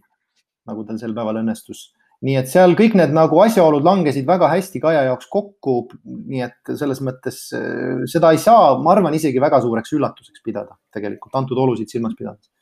nagu 0.71 0.85
tal 0.87 1.01
sel 1.01 1.15
päeval 1.17 1.41
õnnestus. 1.43 1.89
nii 2.21 2.37
et 2.37 2.51
seal 2.53 2.75
kõik 2.77 2.95
need 3.01 3.15
nagu 3.17 3.39
asjaolud 3.41 3.83
langesid 3.87 4.27
väga 4.29 4.51
hästi 4.53 4.83
Kaia 4.83 5.07
jaoks 5.09 5.27
kokku. 5.33 5.89
nii 6.05 6.45
et 6.47 6.75
selles 6.77 7.01
mõttes 7.01 7.43
äh, 7.57 8.05
seda 8.13 8.31
ei 8.35 8.39
saa, 8.39 8.77
ma 8.79 8.95
arvan, 8.95 9.17
isegi 9.17 9.41
väga 9.43 9.61
suureks 9.65 9.97
üllatuseks 9.97 10.45
pidada 10.45 10.79
tegelikult 10.95 11.35
antud 11.35 11.59
olusid 11.59 11.91
silmas 11.91 12.15
pidades. 12.19 12.53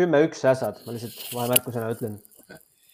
kümme-üks 0.00 0.42
ässad, 0.48 0.80
ma 0.86 0.96
lihtsalt 0.96 1.22
vahemärkusena 1.36 1.92
ütlen 1.94 2.18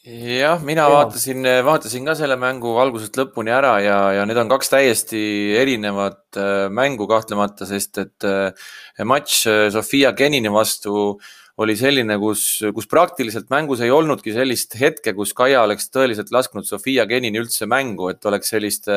jah, 0.07 0.61
mina 0.63 0.85
Teema. 0.87 0.99
vaatasin, 1.01 1.49
vaatasin 1.67 2.05
ka 2.07 2.15
selle 2.15 2.37
mängu 2.39 2.77
algusest 2.79 3.17
lõpuni 3.19 3.51
ära 3.51 3.73
ja, 3.83 3.97
ja 4.15 4.27
need 4.29 4.39
on 4.39 4.51
kaks 4.53 4.71
täiesti 4.71 5.23
erinevat 5.59 6.39
äh, 6.39 6.69
mängu 6.71 7.09
kahtlemata, 7.11 7.67
sest 7.67 7.99
et 8.05 8.27
äh, 8.27 8.69
matš 9.03 9.41
äh, 9.51 9.65
Sofia 9.75 10.13
Genini 10.15 10.53
vastu 10.53 11.17
oli 11.59 11.75
selline, 11.75 12.19
kus, 12.23 12.45
kus 12.77 12.87
praktiliselt 12.87 13.49
mängus 13.51 13.83
ei 13.83 13.91
olnudki 13.91 14.35
sellist 14.37 14.77
hetke, 14.79 15.17
kus 15.17 15.33
Kaia 15.35 15.65
oleks 15.65 15.89
tõeliselt 15.91 16.31
lasknud 16.31 16.69
Sofia 16.69 17.09
Genini 17.11 17.41
üldse 17.41 17.67
mängu, 17.67 18.11
et 18.13 18.29
oleks 18.29 18.53
sellist, 18.53 18.91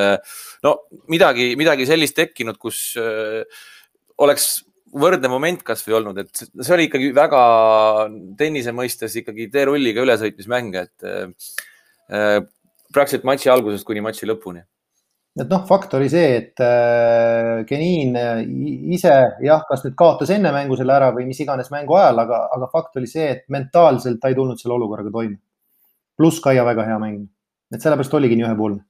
no 0.67 0.73
midagi, 1.07 1.53
midagi 1.55 1.87
sellist 1.87 2.17
tekkinud, 2.19 2.59
kus 2.59 2.81
oleks 4.19 4.49
võrdne 4.93 5.29
moment 5.31 5.61
kasvõi 5.65 5.97
olnud, 5.99 6.17
et 6.21 6.41
see 6.41 6.73
oli 6.75 6.87
ikkagi 6.87 7.11
väga 7.15 7.41
tennise 8.39 8.73
mõistes 8.75 9.15
ikkagi 9.21 9.49
teerulliga 9.53 10.03
ülesõitmismäng, 10.05 10.75
et 10.79 11.07
äh, 12.09 12.41
praktiliselt 12.93 13.27
matši 13.29 13.51
algusest 13.53 13.87
kuni 13.87 14.03
matši 14.05 14.29
lõpuni. 14.29 14.63
et 15.39 15.47
noh, 15.47 15.61
fakt 15.69 15.93
oli 15.95 16.09
see, 16.11 16.31
et 16.39 16.63
äh, 16.65 17.61
Genin 17.69 18.17
ise 18.95 19.13
jah, 19.45 19.63
kas 19.69 19.85
nüüd 19.85 19.95
kaotas 19.99 20.33
enne 20.35 20.51
mängu 20.55 20.77
selle 20.79 20.95
ära 20.95 21.13
või 21.15 21.29
mis 21.29 21.39
iganes 21.39 21.69
mängu 21.71 21.95
ajal, 21.95 22.25
aga, 22.25 22.43
aga 22.57 22.69
fakt 22.73 22.97
oli 22.99 23.07
see, 23.07 23.29
et 23.37 23.45
mentaalselt 23.53 24.19
ta 24.21 24.31
ei 24.31 24.37
tulnud 24.37 24.59
selle 24.59 24.75
olukorraga 24.79 25.13
toime. 25.13 25.39
pluss 26.17 26.41
Kaia 26.43 26.65
väga 26.67 26.83
hea 26.87 26.99
mäng, 26.99 27.27
et 27.73 27.81
sellepärast 27.81 28.13
oligi 28.17 28.35
nii 28.39 28.49
ühepoolne. 28.49 28.83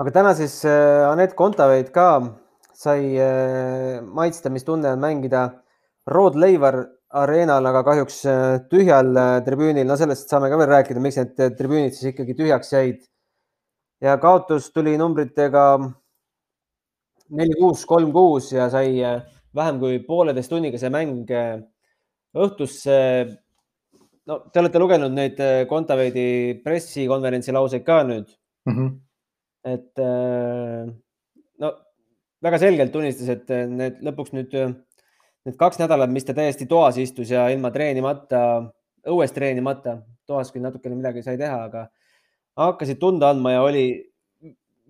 aga 0.00 0.10
täna 0.10 0.34
siis 0.34 0.62
äh, 0.64 1.10
Anett 1.10 1.36
Kontaveit 1.36 1.92
ka 1.92 2.39
sai 2.80 3.12
äh, 3.20 4.00
maitsta, 4.00 4.50
mis 4.52 4.64
tunne 4.64 4.94
on 4.94 5.02
mängida 5.02 5.44
Rod 6.08 6.36
Laver 6.40 6.80
areenal, 7.20 7.66
aga 7.68 7.82
kahjuks 7.84 8.20
äh, 8.24 8.60
tühjal 8.70 9.10
äh, 9.20 9.40
tribüünil. 9.44 9.86
no 9.88 9.96
sellest 10.00 10.30
saame 10.32 10.48
ka 10.48 10.58
veel 10.60 10.70
rääkida, 10.70 11.02
miks 11.02 11.18
need 11.20 11.58
tribüünid 11.58 11.96
siis 11.96 12.14
ikkagi 12.14 12.36
tühjaks 12.38 12.72
jäid. 12.72 13.02
ja 14.00 14.16
kaotus 14.22 14.70
tuli 14.72 14.94
numbritega 14.96 15.64
neli, 17.36 17.58
kuus, 17.58 17.84
kolm, 17.84 18.14
kuus 18.16 18.48
ja 18.54 18.70
sai 18.72 18.96
vähem 19.54 19.82
kui 19.82 20.00
pooleteist 20.06 20.50
tunniga 20.50 20.80
see 20.80 20.92
mäng 20.94 21.28
õhtusse. 22.32 22.96
no 24.24 24.40
te 24.48 24.62
olete 24.62 24.80
lugenud 24.80 25.12
neid 25.12 25.44
Kontaveidi 25.68 26.62
pressikonverentsi 26.64 27.52
lauseid 27.52 27.84
ka 27.84 28.00
nüüd 28.08 28.32
mm. 28.64 28.72
-hmm. 28.72 28.90
et 29.74 31.00
väga 32.44 32.60
selgelt 32.60 32.92
tunnistas, 32.92 33.30
et 33.32 33.50
eh, 33.54 33.66
need 33.68 34.00
lõpuks 34.04 34.34
nüüd 34.36 34.54
eh, 34.58 34.74
need 35.46 35.56
kaks 35.60 35.80
nädalat, 35.80 36.12
mis 36.12 36.26
ta 36.26 36.36
täiesti 36.36 36.68
toas 36.68 36.98
istus 37.00 37.32
ja 37.32 37.46
ilma 37.52 37.72
treenimata, 37.74 38.42
õues 39.08 39.32
treenimata, 39.36 40.00
toas 40.28 40.52
küll 40.52 40.64
natukene 40.64 40.98
midagi 40.98 41.24
sai 41.24 41.38
teha, 41.40 41.64
aga 41.68 41.86
hakkasid 42.60 43.00
tunda 43.00 43.30
andma 43.32 43.54
ja 43.54 43.64
oli, 43.64 43.84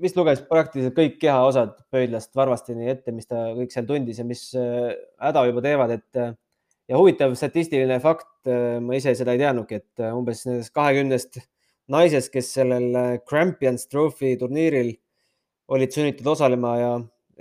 vist 0.00 0.16
luges 0.18 0.40
praktiliselt 0.48 0.96
kõik 0.96 1.18
kehaosad 1.22 1.76
pöidlast 1.92 2.32
varvasteni 2.38 2.88
ette, 2.90 3.12
mis 3.14 3.28
ta 3.30 3.50
kõik 3.54 3.74
seal 3.74 3.86
tundis 3.88 4.22
ja 4.22 4.26
mis 4.26 4.48
eh, 4.58 4.94
häda 5.22 5.46
juba 5.50 5.64
teevad, 5.66 5.94
et 5.98 6.24
ja 6.90 6.98
huvitav 6.98 7.36
statistiline 7.38 8.00
fakt, 8.02 8.26
ma 8.82 8.96
ise 8.98 9.12
seda 9.14 9.36
ei 9.36 9.42
teadnudki, 9.42 9.78
et 9.78 10.02
umbes 10.10 10.40
nendest 10.48 10.72
kahekümnest 10.74 11.38
naisest, 11.90 12.32
kes 12.34 12.48
sellel 12.56 13.20
Champions 13.30 13.86
Trophy 13.86 14.32
turniiril 14.40 14.90
olid 15.70 15.94
sunnitud 15.94 16.26
osalema 16.32 16.72
ja 16.80 16.90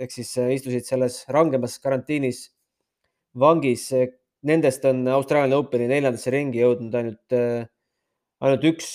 ehk 0.00 0.14
siis 0.14 0.32
äh, 0.40 0.54
istusid 0.56 0.86
selles 0.88 1.22
rangemas 1.32 1.76
karantiinis 1.82 2.46
vangis. 3.44 3.90
Nendest 4.48 4.86
on 4.88 5.04
Austraalia 5.12 5.58
Openi 5.60 5.88
neljandasse 5.90 6.32
ringi 6.32 6.62
jõudnud 6.62 6.96
ainult, 6.96 7.36
äh, 7.36 7.68
ainult 8.40 8.66
üks. 8.72 8.90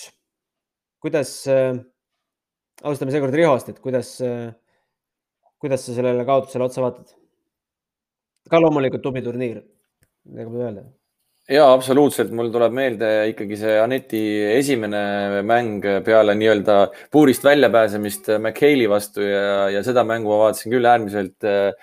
kuidas, 1.05 1.31
äh, 1.45 1.75
alustame 2.81 3.13
seekord 3.13 3.35
Rihost, 3.37 3.67
et 3.69 3.77
kuidas, 3.83 4.15
kuidas 5.61 5.85
sa 5.85 5.93
sellele 5.93 6.25
kaotusele 6.25 6.65
otsa 6.65 6.81
vaatad? 6.81 7.13
ka 8.49 8.57
loomulikult 8.61 9.03
tubli 9.05 9.21
turniir, 9.25 9.61
midagi 10.25 10.49
pole 10.49 10.65
öelda 10.65 10.85
ja 11.51 11.65
absoluutselt, 11.69 12.31
mul 12.33 12.49
tuleb 12.53 12.73
meelde 12.73 13.09
ikkagi 13.29 13.57
see 13.59 13.73
Aneti 13.77 14.21
esimene 14.55 15.41
mäng 15.45 15.83
peale 16.05 16.33
nii-öelda 16.37 16.77
puurist 17.13 17.43
väljapääsemist 17.45 18.31
McHale'i 18.39 18.87
vastu 18.89 19.25
ja, 19.25 19.67
ja 19.75 19.83
seda 19.85 20.05
mängu 20.07 20.31
ma 20.31 20.47
vaatasin 20.47 20.73
küll 20.73 20.89
äärmiselt 20.89 21.45
äh, 21.45 21.75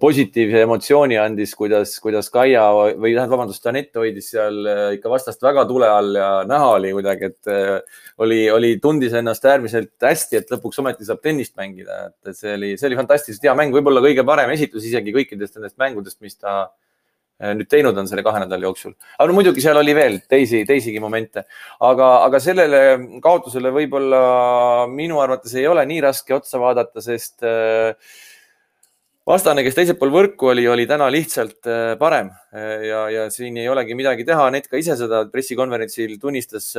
positiivse 0.00 0.62
emotsiooni 0.64 1.18
andis, 1.20 1.52
kuidas, 1.58 1.92
kuidas 2.00 2.30
Kaia 2.32 2.62
või 2.72 3.10
tähendab, 3.10 3.34
vabandust, 3.34 3.66
Anett 3.68 4.00
hoidis 4.00 4.30
seal 4.32 4.62
äh, 4.64 4.86
ikka 4.96 5.12
vastast 5.12 5.44
väga 5.44 5.66
tule 5.68 5.90
all 5.92 6.16
ja 6.16 6.30
näha 6.48 6.70
oli 6.78 6.94
kuidagi, 6.96 7.28
et 7.28 7.52
äh, 7.52 8.00
oli, 8.24 8.38
oli, 8.54 8.70
tundis 8.80 9.12
ennast 9.20 9.44
äärmiselt 9.44 9.92
hästi, 10.00 10.40
et 10.40 10.54
lõpuks 10.54 10.80
ometi 10.80 11.04
saab 11.04 11.20
tennist 11.20 11.52
mängida, 11.60 12.06
et 12.24 12.40
see 12.40 12.56
oli, 12.56 12.72
see 12.80 12.88
oli 12.88 13.02
fantastiliselt 13.02 13.50
hea 13.50 13.58
mäng, 13.60 13.76
võib-olla 13.76 14.00
kõige 14.06 14.24
parem 14.24 14.56
esitus 14.56 14.88
isegi 14.88 15.12
kõikidest 15.12 15.60
nendest 15.60 15.76
mängudest, 15.76 16.22
mis 16.24 16.40
ta 16.40 16.62
Äh, 16.64 16.83
nüüd 17.52 17.68
teinud 17.70 17.96
on 18.00 18.08
selle 18.08 18.24
kahe 18.24 18.42
nädala 18.44 18.68
jooksul. 18.68 18.94
aga 19.18 19.26
no 19.28 19.36
muidugi 19.36 19.64
seal 19.64 19.78
oli 19.80 19.94
veel 19.96 20.20
teisi, 20.30 20.64
teisigi 20.68 21.00
momente, 21.02 21.44
aga, 21.84 22.10
aga 22.26 22.40
sellele 22.42 22.82
kaotusele 23.24 23.72
võib-olla 23.74 24.20
minu 24.90 25.20
arvates 25.22 25.54
ei 25.58 25.66
ole 25.68 25.84
nii 25.90 26.04
raske 26.06 26.36
otsa 26.36 26.60
vaadata, 26.62 27.02
sest 27.04 27.44
äh, 27.46 27.92
vastane, 29.28 29.64
kes 29.66 29.76
teisel 29.76 29.98
pool 30.00 30.14
võrku 30.14 30.52
oli, 30.54 30.66
oli 30.70 30.88
täna 30.90 31.10
lihtsalt 31.12 31.70
äh, 31.70 31.94
parem 32.00 32.30
ja, 32.54 33.06
ja 33.12 33.28
siin 33.34 33.58
ei 33.60 33.68
olegi 33.68 33.96
midagi 33.98 34.26
teha. 34.28 34.48
Anett 34.50 34.70
ka 34.70 34.80
ise 34.80 34.96
seda 35.00 35.24
pressikonverentsil 35.32 36.18
tunnistas 36.22 36.72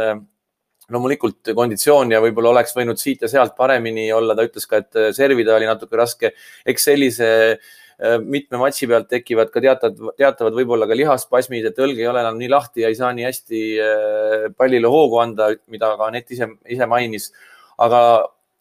loomulikult 0.94 1.50
konditsioon 1.58 2.12
ja 2.14 2.20
võib-olla 2.22 2.52
oleks 2.54 2.76
võinud 2.78 3.00
siit 3.02 3.24
ja 3.26 3.30
sealt 3.30 3.56
paremini 3.58 4.12
olla. 4.14 4.36
ta 4.38 4.46
ütles 4.46 4.70
ka, 4.70 4.84
et 4.84 5.16
servida 5.18 5.56
oli 5.56 5.66
natuke 5.66 5.98
raske. 5.98 6.36
eks 6.66 6.86
sellise 6.92 7.32
äh, 7.56 7.58
Äh, 7.58 7.85
mitme 8.28 8.60
matši 8.60 8.90
pealt 8.92 9.08
tekivad 9.08 9.52
ka 9.54 9.62
teatavad, 9.64 10.16
teatavad 10.20 10.56
võib-olla 10.58 10.88
ka 10.90 10.98
lihaspasmid, 11.00 11.70
et 11.70 11.78
õlg 11.80 12.02
ei 12.02 12.10
ole 12.12 12.20
enam 12.26 12.40
nii 12.40 12.50
lahti 12.52 12.84
ja 12.84 12.92
ei 12.92 12.98
saa 13.00 13.14
nii 13.16 13.28
hästi 13.28 13.62
äh, 13.80 14.48
pallile 14.58 14.92
hoogu 14.92 15.22
anda, 15.24 15.54
mida 15.72 15.94
ka 15.96 16.10
Anett 16.10 16.32
ise, 16.36 16.50
ise 16.68 16.90
mainis. 16.92 17.32
aga 17.80 18.02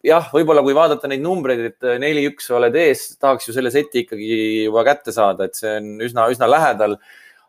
jah, 0.05 0.29
võib-olla 0.31 0.63
kui 0.63 0.75
vaadata 0.77 1.09
neid 1.11 1.23
numbreid, 1.23 1.65
et 1.71 1.89
neli-üks 2.01 2.47
oled 2.55 2.75
ees, 2.79 3.07
tahaks 3.19 3.49
ju 3.49 3.55
selle 3.55 3.71
seti 3.73 4.05
ikkagi 4.05 4.31
juba 4.67 4.85
kätte 4.87 5.13
saada, 5.15 5.49
et 5.49 5.57
see 5.57 5.77
on 5.81 5.93
üsna, 6.07 6.29
üsna 6.31 6.49
lähedal. 6.49 6.97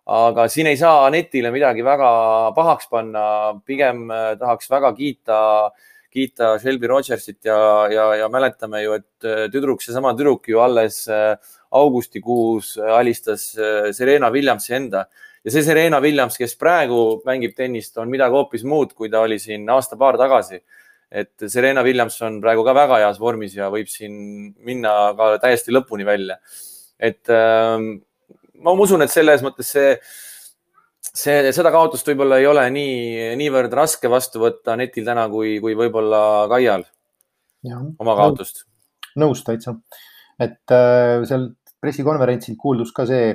aga 0.07 0.45
siin 0.47 0.69
ei 0.71 0.76
saa 0.78 1.07
Anetile 1.07 1.50
midagi 1.50 1.83
väga 1.83 2.09
pahaks 2.55 2.87
panna, 2.90 3.55
pigem 3.66 4.11
äh, 4.11 4.35
tahaks 4.38 4.71
väga 4.71 4.93
kiita 4.95 5.38
kiita 6.16 6.54
Shelby 6.62 6.88
Rogersit 6.88 7.44
ja, 7.44 7.58
ja, 7.92 8.08
ja 8.23 8.30
mäletame 8.32 8.80
ju, 8.82 8.96
et 8.96 9.28
tüdruk, 9.52 9.85
seesama 9.85 10.14
tüdruk 10.16 10.49
ju 10.49 10.64
alles 10.64 11.04
augustikuus 11.76 12.76
alistas 12.78 13.50
äh, 13.58 13.92
Serena 13.92 14.30
Williamsi 14.32 14.75
enda 14.76 15.06
ja 15.46 15.52
see 15.54 15.62
Serena 15.62 16.00
Williams, 16.02 16.38
kes 16.40 16.56
praegu 16.58 17.20
mängib 17.26 17.54
tennist, 17.56 17.94
on 18.02 18.11
midagi 18.11 18.35
hoopis 18.35 18.64
muud, 18.66 18.96
kui 18.99 19.11
ta 19.12 19.23
oli 19.23 19.38
siin 19.42 19.68
aasta-paar 19.70 20.18
tagasi. 20.18 20.62
et 21.06 21.44
Serena 21.46 21.85
Williams 21.87 22.16
on 22.26 22.40
praegu 22.42 22.64
ka 22.66 22.73
väga 22.75 22.96
heas 22.99 23.20
vormis 23.23 23.52
ja 23.54 23.68
võib 23.70 23.87
siin 23.87 24.16
minna 24.66 25.14
ka 25.16 25.37
täiesti 25.44 25.70
lõpuni 25.70 26.04
välja. 26.04 26.38
et 26.99 27.30
ähm, 27.30 28.00
ma 28.58 28.73
usun, 28.73 29.02
et 29.02 29.12
selles 29.12 29.44
mõttes 29.46 29.70
see, 29.70 29.94
see, 31.16 31.52
seda 31.56 31.73
kaotust 31.75 32.08
võib-olla 32.11 32.40
ei 32.40 32.49
ole 32.49 32.64
nii, 32.73 33.35
niivõrd 33.40 33.75
raske 33.76 34.11
vastu 34.12 34.42
võtta 34.42 34.76
netil 34.78 35.06
täna, 35.06 35.26
kui, 35.32 35.56
kui 35.62 35.76
võib-olla 35.78 36.20
Kaial. 36.52 36.87
Oma 37.99 38.16
kaotust. 38.18 38.66
nõus 39.16 39.40
täitsa. 39.46 39.73
Et 40.42 40.75
äh, 40.75 41.23
seal 41.26 41.49
pressikonverentsil 41.80 42.58
kuuldus 42.61 42.92
ka 42.94 43.06
see, 43.08 43.30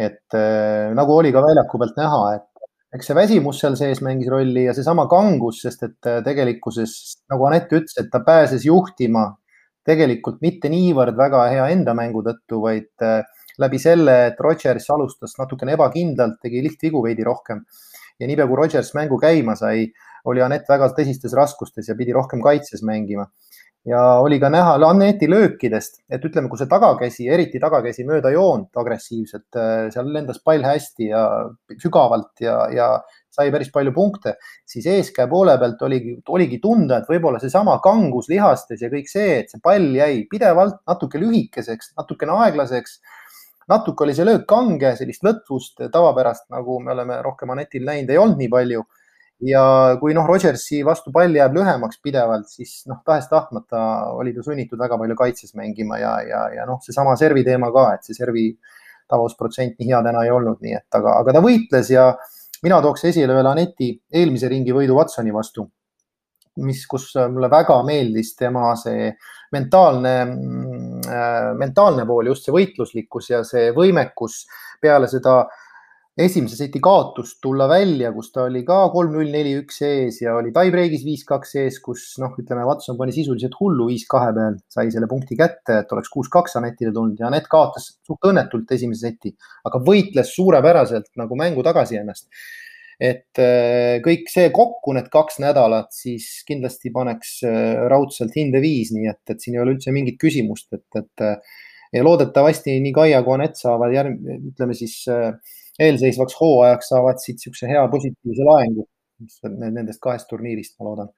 et 0.00 0.36
äh, 0.36 0.88
nagu 0.96 1.18
oli 1.18 1.32
ka 1.34 1.42
väljaku 1.44 1.80
pealt 1.82 1.98
näha, 2.00 2.22
et 2.38 2.96
eks 2.96 3.10
see 3.10 3.18
väsimus 3.18 3.60
seal 3.60 3.76
sees 3.78 4.00
mängis 4.02 4.30
rolli 4.32 4.64
ja 4.64 4.74
seesama 4.74 5.04
kangus, 5.10 5.60
sest 5.66 5.84
et 5.86 6.08
äh, 6.08 6.22
tegelikkuses 6.24 6.94
nagu 7.30 7.46
Anett 7.50 7.72
ütles, 7.76 7.98
et 8.00 8.08
ta 8.12 8.22
pääses 8.24 8.64
juhtima 8.66 9.28
tegelikult 9.86 10.40
mitte 10.44 10.72
niivõrd 10.72 11.18
väga 11.18 11.44
hea 11.52 11.68
enda 11.74 11.94
mängu 11.96 12.24
tõttu, 12.24 12.62
vaid 12.64 12.90
läbi 13.60 13.78
selle, 13.82 14.16
et 14.30 14.40
Rodgers 14.40 14.88
alustas 14.90 15.36
natukene 15.38 15.76
ebakindlalt, 15.76 16.40
tegi 16.42 16.62
lihtvigu 16.64 17.02
veidi 17.04 17.26
rohkem 17.26 17.64
ja 18.20 18.28
niipea 18.28 18.46
kui 18.48 18.58
Rodgers 18.60 18.92
mängu 18.96 19.18
käima 19.20 19.56
sai, 19.56 19.86
oli 20.28 20.42
Anett 20.44 20.68
väga 20.68 20.90
tõsistes 20.96 21.32
raskustes 21.36 21.88
ja 21.88 21.96
pidi 21.96 22.12
rohkem 22.16 22.42
kaitses 22.44 22.84
mängima 22.84 23.28
ja 23.88 24.00
oli 24.20 24.38
ka 24.40 24.50
näha 24.52 24.74
Aneti 24.88 25.28
löökidest, 25.30 26.02
et 26.12 26.24
ütleme, 26.24 26.48
kui 26.48 26.60
see 26.60 26.68
tagakäsi, 26.68 27.28
eriti 27.32 27.60
tagakäsi 27.60 28.04
mööda 28.08 28.32
joont 28.34 28.76
agressiivselt, 28.76 29.48
äh, 29.56 29.86
seal 29.94 30.10
lendas 30.12 30.40
pall 30.44 30.64
hästi 30.64 31.08
ja 31.08 31.22
sügavalt 31.80 32.44
ja, 32.44 32.56
ja 32.74 32.90
sai 33.32 33.48
päris 33.54 33.70
palju 33.72 33.92
punkte, 33.96 34.34
siis 34.68 34.86
eeskäe 34.90 35.28
poole 35.30 35.56
pealt 35.58 35.80
oligi, 35.86 36.16
oligi 36.28 36.58
tunda, 36.60 37.00
et 37.00 37.08
võib-olla 37.08 37.40
seesama 37.40 37.78
kangus 37.84 38.28
lihastes 38.28 38.82
ja 38.82 38.90
kõik 38.92 39.08
see, 39.08 39.38
et 39.40 39.52
see 39.52 39.62
pall 39.64 39.94
jäi 39.96 40.26
pidevalt 40.30 40.82
natuke 40.88 41.20
lühikeseks, 41.22 41.94
natukene 41.96 42.36
aeglaseks. 42.44 43.00
Natuke 43.70 44.04
oli 44.04 44.14
see 44.16 44.26
löök 44.26 44.46
kange, 44.50 44.94
sellist 44.98 45.22
lõtvust 45.26 45.84
tavapärast, 45.92 46.48
nagu 46.52 46.80
me 46.82 46.94
oleme 46.94 47.20
rohkem 47.24 47.52
Anetil 47.54 47.86
näinud, 47.86 48.10
ei 48.10 48.18
olnud 48.20 48.40
nii 48.40 48.50
palju. 48.52 48.82
Ja 49.46 49.62
kui 49.96 50.12
noh, 50.12 50.26
Rodgersi 50.28 50.82
vastu 50.84 51.12
pall 51.14 51.32
jääb 51.32 51.54
lühemaks 51.56 52.02
pidevalt, 52.04 52.50
siis 52.52 52.82
noh, 52.90 52.98
tahes-tahtmata 53.06 53.80
oli 54.20 54.34
ta 54.36 54.44
sunnitud 54.44 54.80
väga 54.80 54.98
palju 55.00 55.16
kaitses 55.16 55.54
mängima 55.56 55.96
ja, 55.96 56.18
ja, 56.28 56.42
ja 56.58 56.66
noh, 56.68 56.82
seesama 56.84 57.14
servi 57.16 57.46
teema 57.46 57.70
ka, 57.72 57.86
et 57.96 58.04
see 58.04 58.18
servi 58.18 58.50
tavusprotsent 59.10 59.80
nii 59.80 59.88
hea 59.94 60.02
täna 60.04 60.26
ei 60.26 60.34
olnud, 60.34 60.60
nii 60.60 60.76
et 60.76 60.98
aga, 61.00 61.16
aga 61.22 61.34
ta 61.38 61.42
võitles 61.44 61.88
ja 61.94 62.10
mina 62.66 62.82
tooks 62.84 63.06
esile 63.08 63.32
veel 63.36 63.48
Aneti 63.48 63.94
eelmise 64.12 64.50
ringi 64.52 64.76
võidu 64.76 64.98
Watsoni 64.98 65.32
vastu, 65.32 65.64
mis, 66.66 66.84
kus 66.90 67.08
mulle 67.32 67.48
väga 67.50 67.80
meeldis 67.86 68.34
tema 68.36 68.74
see 68.76 69.08
mentaalne 69.56 70.14
äh,, 70.20 70.34
mentaalne 71.58 72.06
pool, 72.06 72.30
just 72.30 72.46
see 72.46 72.54
võitluslikkus 72.54 73.32
ja 73.32 73.42
see 73.46 73.70
võimekus 73.76 74.44
peale 74.80 75.08
seda 75.10 75.40
äh, 75.42 75.66
esimese 76.20 76.56
seti 76.58 76.80
kaotust 76.82 77.38
tulla 77.42 77.66
välja, 77.70 78.10
kus 78.12 78.30
ta 78.34 78.44
oli 78.48 78.62
ka 78.66 78.78
kolm-null, 78.92 79.30
neli-üks 79.32 79.80
ees 79.86 80.20
ja 80.24 80.34
oli 80.36 80.52
tie-break'is 80.54 81.04
viis-kaks 81.06 81.54
ees, 81.62 81.78
kus 81.84 82.04
noh, 82.22 82.34
ütleme, 82.40 82.64
Watson 82.66 82.98
pani 82.98 83.14
sisuliselt 83.14 83.54
hullu 83.60 83.86
viis-kahe 83.88 84.32
peal, 84.36 84.58
sai 84.72 84.90
selle 84.92 85.08
punkti 85.10 85.38
kätte, 85.38 85.80
et 85.84 85.94
oleks 85.94 86.10
kuus-kaks 86.12 86.58
Anetile 86.60 86.92
tulnud 86.96 87.20
ja 87.20 87.30
Anett 87.30 87.48
kaotas 87.50 87.92
suht 88.06 88.26
õnnetult 88.30 88.74
esimese 88.76 89.06
seti, 89.06 89.32
aga 89.68 89.82
võitles 89.86 90.34
suurepäraselt 90.34 91.08
nagu 91.20 91.38
mängu 91.38 91.64
tagasi 91.66 92.00
ennast. 92.02 92.28
Et 93.00 93.40
äh, 93.40 93.96
kõik 94.04 94.28
see 94.28 94.50
kokku, 94.52 94.92
need 94.92 95.08
kaks 95.12 95.40
nädalat, 95.40 95.88
siis 95.96 96.42
kindlasti 96.48 96.92
paneks 96.92 97.38
äh, 97.48 97.80
raudselt 97.88 98.36
hinde 98.36 98.60
viis, 98.60 98.92
nii 98.92 99.08
et, 99.08 99.22
et 99.32 99.40
siin 99.40 99.56
ei 99.56 99.62
ole 99.62 99.74
üldse 99.78 99.94
mingit 99.96 100.18
küsimust, 100.20 100.68
et, 100.76 100.84
et 101.00 101.24
äh, 101.24 101.56
ja 101.96 102.04
loodetavasti 102.04 102.76
nii 102.84 102.92
Kaia 102.94 103.22
kui 103.24 103.38
Anett 103.38 103.56
saavad 103.58 103.96
järg, 103.96 104.20
ütleme 104.52 104.76
siis 104.76 105.00
eelseisvaks 105.80 106.36
hooajaks 106.38 106.92
saavad 106.92 107.22
siit 107.22 107.40
niisuguse 107.40 107.70
hea 107.72 107.82
positiivse 107.90 108.46
laengu 108.46 108.86
nendest 109.48 110.00
kahest 110.00 110.28
turniirist, 110.30 110.76
ma 110.78 110.86
loodan. 110.90 111.10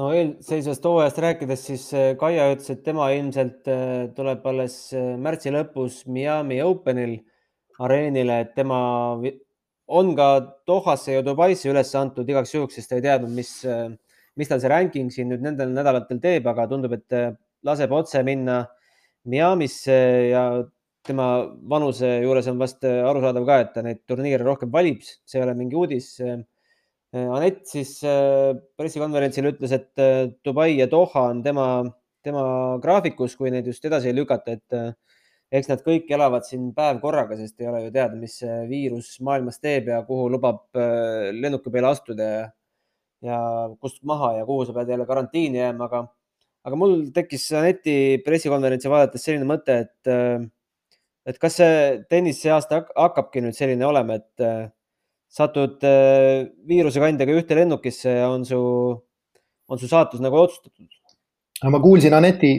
no 0.00 0.08
eelseisvast 0.16 0.88
hooajast 0.88 1.20
rääkides, 1.24 1.66
siis 1.68 1.84
Kaia 2.18 2.48
ütles, 2.56 2.72
et 2.72 2.82
tema 2.84 3.12
ilmselt 3.14 3.70
tuleb 4.16 4.50
alles 4.50 4.80
märtsi 5.20 5.52
lõpus 5.54 6.02
Miami 6.08 6.58
Openil 6.64 7.20
areenile, 7.78 8.42
et 8.42 8.52
tema 8.56 8.80
on 9.88 10.12
ka 10.16 10.28
Dohasse 10.66 11.18
ja 11.18 11.22
Dubaisse 11.24 11.70
üles 11.70 11.90
antud 11.98 12.28
igaks 12.28 12.54
juhuks, 12.54 12.76
sest 12.78 12.92
ta 12.92 12.98
ei 12.98 13.04
teadnud, 13.04 13.32
mis, 13.34 13.54
mis 14.38 14.50
tal 14.50 14.60
see 14.62 14.70
ranking 14.72 15.10
siin 15.12 15.32
nüüd 15.32 15.42
nendel 15.44 15.72
nädalatel 15.74 16.20
teeb, 16.22 16.46
aga 16.48 16.68
tundub, 16.70 16.94
et 16.96 17.18
laseb 17.66 17.92
otse 17.94 18.22
minna 18.26 18.62
Miami'sse 19.28 19.98
ja 20.30 20.44
tema 21.06 21.26
vanuse 21.68 22.08
juures 22.22 22.48
on 22.50 22.58
vast 22.62 22.84
äh, 22.86 23.02
arusaadav 23.06 23.46
ka, 23.46 23.58
et 23.62 23.70
ta 23.74 23.82
neid 23.86 24.02
turniire 24.08 24.46
rohkem 24.46 24.70
valib, 24.72 25.02
see 25.02 25.38
ei 25.40 25.44
ole 25.46 25.54
mingi 25.58 25.78
uudis. 25.78 26.14
Äh, 26.22 26.40
Anett 27.12 27.66
siis 27.68 27.98
pressikonverentsil 28.80 29.50
ütles, 29.50 29.74
et 29.76 30.00
Dubai 30.46 30.70
ja 30.78 30.86
Doha 30.88 31.26
on 31.28 31.42
tema, 31.44 31.66
tema 32.24 32.44
graafikus, 32.80 33.34
kui 33.36 33.50
neid 33.52 33.68
just 33.68 33.84
edasi 33.84 34.08
ei 34.08 34.16
lükata, 34.16 34.54
et 34.56 34.94
eks 35.52 35.68
nad 35.68 35.82
kõik 35.84 36.08
elavad 36.16 36.46
siin 36.48 36.70
päev 36.76 37.02
korraga, 37.02 37.36
sest 37.36 37.60
ei 37.60 37.68
ole 37.68 37.84
ju 37.84 37.92
teada, 37.92 38.16
mis 38.16 38.38
viirus 38.70 39.12
maailmas 39.24 39.60
teeb 39.60 39.90
ja 39.92 40.00
kuhu 40.06 40.30
lubab 40.32 40.64
lennuki 41.36 41.72
peale 41.74 41.90
astuda 41.92 42.30
ja, 42.30 42.46
ja 43.28 43.38
kust 43.80 44.00
maha 44.08 44.32
ja 44.38 44.48
kuhu 44.48 44.64
sa 44.64 44.76
pead 44.76 44.94
jälle 44.94 45.06
karantiini 45.06 45.60
jääma, 45.60 45.90
aga, 45.90 46.02
aga 46.64 46.80
mul 46.80 46.96
tekkis 47.14 47.50
Aneti 47.60 47.94
pressikonverentsi 48.24 48.90
vaadates 48.92 49.28
selline 49.28 49.48
mõte, 49.48 49.76
et 49.84 50.12
et 51.28 51.38
kas 51.42 51.58
see 51.60 51.74
tennis 52.10 52.40
see 52.42 52.52
aasta 52.54 52.82
hakkabki 52.96 53.42
nüüd 53.44 53.56
selline 53.56 53.86
olema, 53.86 54.18
et 54.18 54.44
äh, 54.44 54.66
satud 55.32 55.84
äh, 55.86 56.48
viirusekandjaga 56.68 57.38
ühte 57.38 57.58
lennukisse 57.58 58.16
ja 58.18 58.28
on 58.32 58.46
su, 58.48 58.60
on 59.68 59.80
su 59.80 59.90
saatus 59.90 60.22
nagu 60.24 60.40
otsustatud? 60.42 60.88
Ma 61.70 61.80
kuulsin 61.82 62.14
Aneti 62.14 62.54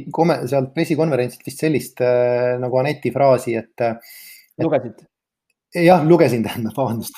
sealt 0.47 0.73
pressikonverentsilt 0.75 1.47
vist 1.47 1.63
sellist 1.63 2.03
äh, 2.05 2.53
nagu 2.61 2.79
Aneti 2.79 3.11
fraasi, 3.11 3.55
et, 3.59 3.81
et. 3.83 4.63
lugesid? 4.63 5.03
jah, 5.73 6.03
lugesin, 6.07 6.43
tähendab, 6.47 6.75
vabandust 6.77 7.17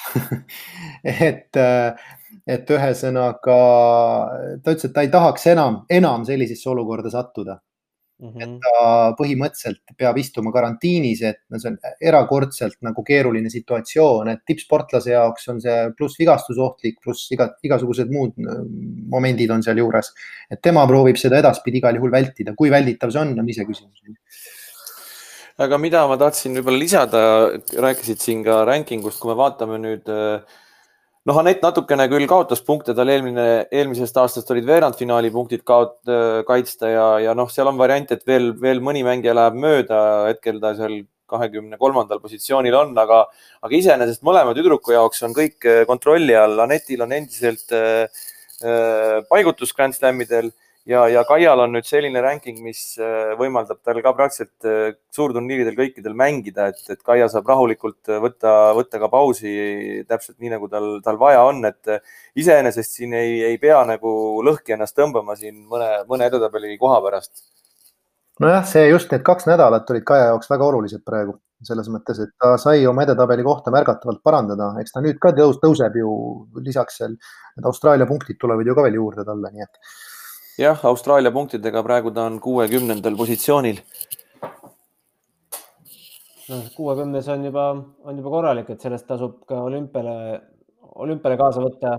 et, 1.04 1.60
et 2.48 2.74
ühesõnaga 2.78 3.60
ta 4.64 4.74
ütles, 4.74 4.88
et 4.88 4.96
ta 4.96 5.06
ei 5.06 5.12
tahaks 5.14 5.48
enam, 5.52 5.84
enam 5.92 6.26
sellisesse 6.28 6.70
olukorda 6.72 7.12
sattuda 7.14 7.60
Mm 8.16 8.30
-hmm. 8.30 8.42
et 8.42 8.48
mhm. 8.48 8.60
ta 8.64 9.16
põhimõtteliselt 9.20 9.96
peab 10.00 10.18
istuma 10.18 10.52
karantiinis, 10.56 11.22
et 11.22 11.42
no 11.52 11.60
see 11.60 11.74
on 11.74 11.78
erakordselt 12.00 12.78
nagu 12.88 13.04
keeruline 13.04 13.50
situatsioon, 13.52 14.30
et 14.32 14.40
tippsportlase 14.48 15.12
jaoks 15.12 15.50
on 15.52 15.60
see 15.60 15.90
pluss 15.98 16.16
vigastusohtlik, 16.20 17.02
pluss 17.04 17.28
iga, 17.36 17.50
igasugused 17.68 18.14
muud 18.16 18.40
äh, 18.40 18.62
momendid 19.12 19.52
on 19.52 19.64
sealjuures. 19.64 20.14
et 20.50 20.62
tema 20.62 20.88
proovib 20.88 21.20
seda 21.20 21.42
edaspidi 21.44 21.84
igal 21.84 22.00
juhul 22.00 22.12
vältida, 22.12 22.56
kui 22.56 22.72
välditav 22.72 23.12
see 23.12 23.20
on, 23.20 23.36
on 23.40 23.50
iseküsimus. 23.50 24.00
aga 25.68 25.78
mida 25.78 26.08
ma 26.08 26.16
tahtsin 26.18 26.56
võib-olla 26.56 26.80
lisada, 26.80 27.26
rääkisid 27.88 28.24
siin 28.24 28.44
ka 28.48 28.64
ranking 28.64 29.04
ust, 29.04 29.20
kui 29.20 29.34
me 29.34 29.36
vaatame 29.44 29.82
nüüd 29.90 30.08
äh, 30.08 30.40
noh, 31.26 31.40
Anett 31.42 31.64
natukene 31.66 32.06
küll 32.12 32.28
kaotas 32.30 32.62
punkte, 32.66 32.94
tal 32.98 33.10
eelmine, 33.12 33.66
eelmisest 33.74 34.18
aastast 34.22 34.52
olid 34.54 34.68
veerandfinaali 34.70 35.32
punktid 35.34 35.66
kaot-, 35.68 36.14
kaitsta 36.48 36.92
ja, 36.92 37.08
ja 37.28 37.36
noh, 37.38 37.50
seal 37.52 37.72
on 37.72 37.82
variant, 37.82 38.14
et 38.14 38.26
veel, 38.28 38.52
veel 38.62 38.82
mõni 38.84 39.04
mängija 39.08 39.36
läheb 39.38 39.60
mööda, 39.60 40.00
hetkel 40.30 40.62
ta 40.64 40.76
seal 40.78 41.02
kahekümne 41.30 41.80
kolmandal 41.82 42.22
positsioonil 42.22 42.76
on, 42.78 42.94
aga, 43.02 43.24
aga 43.66 43.78
iseenesest 43.78 44.22
mõlema 44.26 44.54
tüdruku 44.58 44.94
jaoks 44.94 45.24
on 45.26 45.34
kõik 45.34 45.66
kontrolli 45.90 46.36
all. 46.38 46.60
Anetil 46.62 47.02
on 47.06 47.16
endiselt 47.18 47.74
äh, 47.74 48.06
äh 48.62 49.24
paigutus 49.30 49.74
Grand 49.74 49.98
Slamidel 49.98 50.52
ja, 50.86 51.06
ja 51.10 51.24
Kaial 51.28 51.64
on 51.64 51.74
nüüd 51.76 51.88
selline 51.88 52.22
ranking, 52.24 52.60
mis 52.64 52.82
äh, 53.02 53.34
võimaldab 53.40 53.82
tal 53.86 54.00
ka 54.06 54.14
praktiliselt 54.18 54.68
äh, 54.70 54.98
suurturniiridel 55.16 55.78
kõikidel 55.78 56.16
mängida, 56.18 56.70
et, 56.72 56.82
et 56.94 57.02
Kaia 57.06 57.28
saab 57.32 57.50
rahulikult 57.50 58.12
äh, 58.12 58.22
võtta, 58.24 58.54
võtta 58.78 59.02
ka 59.02 59.10
pausi 59.12 59.56
täpselt 60.10 60.38
nii, 60.40 60.54
nagu 60.56 60.70
tal, 60.72 60.90
tal 61.06 61.20
vaja 61.22 61.44
on, 61.50 61.64
et 61.70 61.98
iseenesest 62.38 63.00
siin 63.00 63.16
ei, 63.18 63.40
ei 63.52 63.62
pea 63.62 63.82
nagu 63.88 64.16
lõhki 64.46 64.78
ennast 64.78 64.98
tõmbama 64.98 65.38
siin 65.40 65.66
mõne, 65.70 65.92
mõne 66.10 66.30
edetabeli 66.30 66.78
koha 66.82 67.02
pärast. 67.06 67.48
nojah, 68.44 68.66
see 68.68 68.90
just 68.90 69.12
need 69.12 69.26
kaks 69.26 69.50
nädalat 69.50 69.90
olid 69.90 70.06
Kaia 70.08 70.32
jaoks 70.34 70.52
väga 70.52 70.70
olulised 70.70 71.06
praegu 71.06 71.40
selles 71.66 71.88
mõttes, 71.90 72.20
et 72.20 72.34
ta 72.38 72.58
sai 72.62 72.84
oma 72.86 73.06
edetabeli 73.06 73.42
kohta 73.42 73.72
märgatavalt 73.74 74.20
parandada, 74.22 74.74
eks 74.82 74.92
ta 74.94 75.02
nüüd 75.02 75.18
ka 75.24 75.32
tõus, 75.34 75.56
tõuseb 75.62 75.96
ju 75.98 76.10
lisaks 76.62 77.00
seal, 77.00 77.16
need 77.56 77.70
Austraalia 77.70 78.06
punktid 78.06 78.38
tulevad 78.38 78.68
ju 78.68 78.76
ka 78.76 78.84
veel 78.86 79.00
juurde 79.00 79.24
talle, 79.26 79.50
nii 79.54 79.64
et 79.64 79.80
jah, 80.60 80.80
Austraalia 80.88 81.32
punktidega 81.36 81.84
praegu 81.84 82.12
ta 82.16 82.26
on 82.30 82.40
kuuekümnendal 82.44 83.18
positsioonil. 83.20 83.82
noh, 86.50 86.66
kuuekümnes 86.76 87.28
on 87.34 87.46
juba, 87.48 87.70
on 88.06 88.20
juba 88.20 88.34
korralik, 88.34 88.70
et 88.70 88.82
sellest 88.82 89.08
tasub 89.10 89.42
ka 89.50 89.64
olümpiale, 89.66 90.42
olümpiale 91.06 91.38
kaasa 91.42 91.64
võtta. 91.64 91.98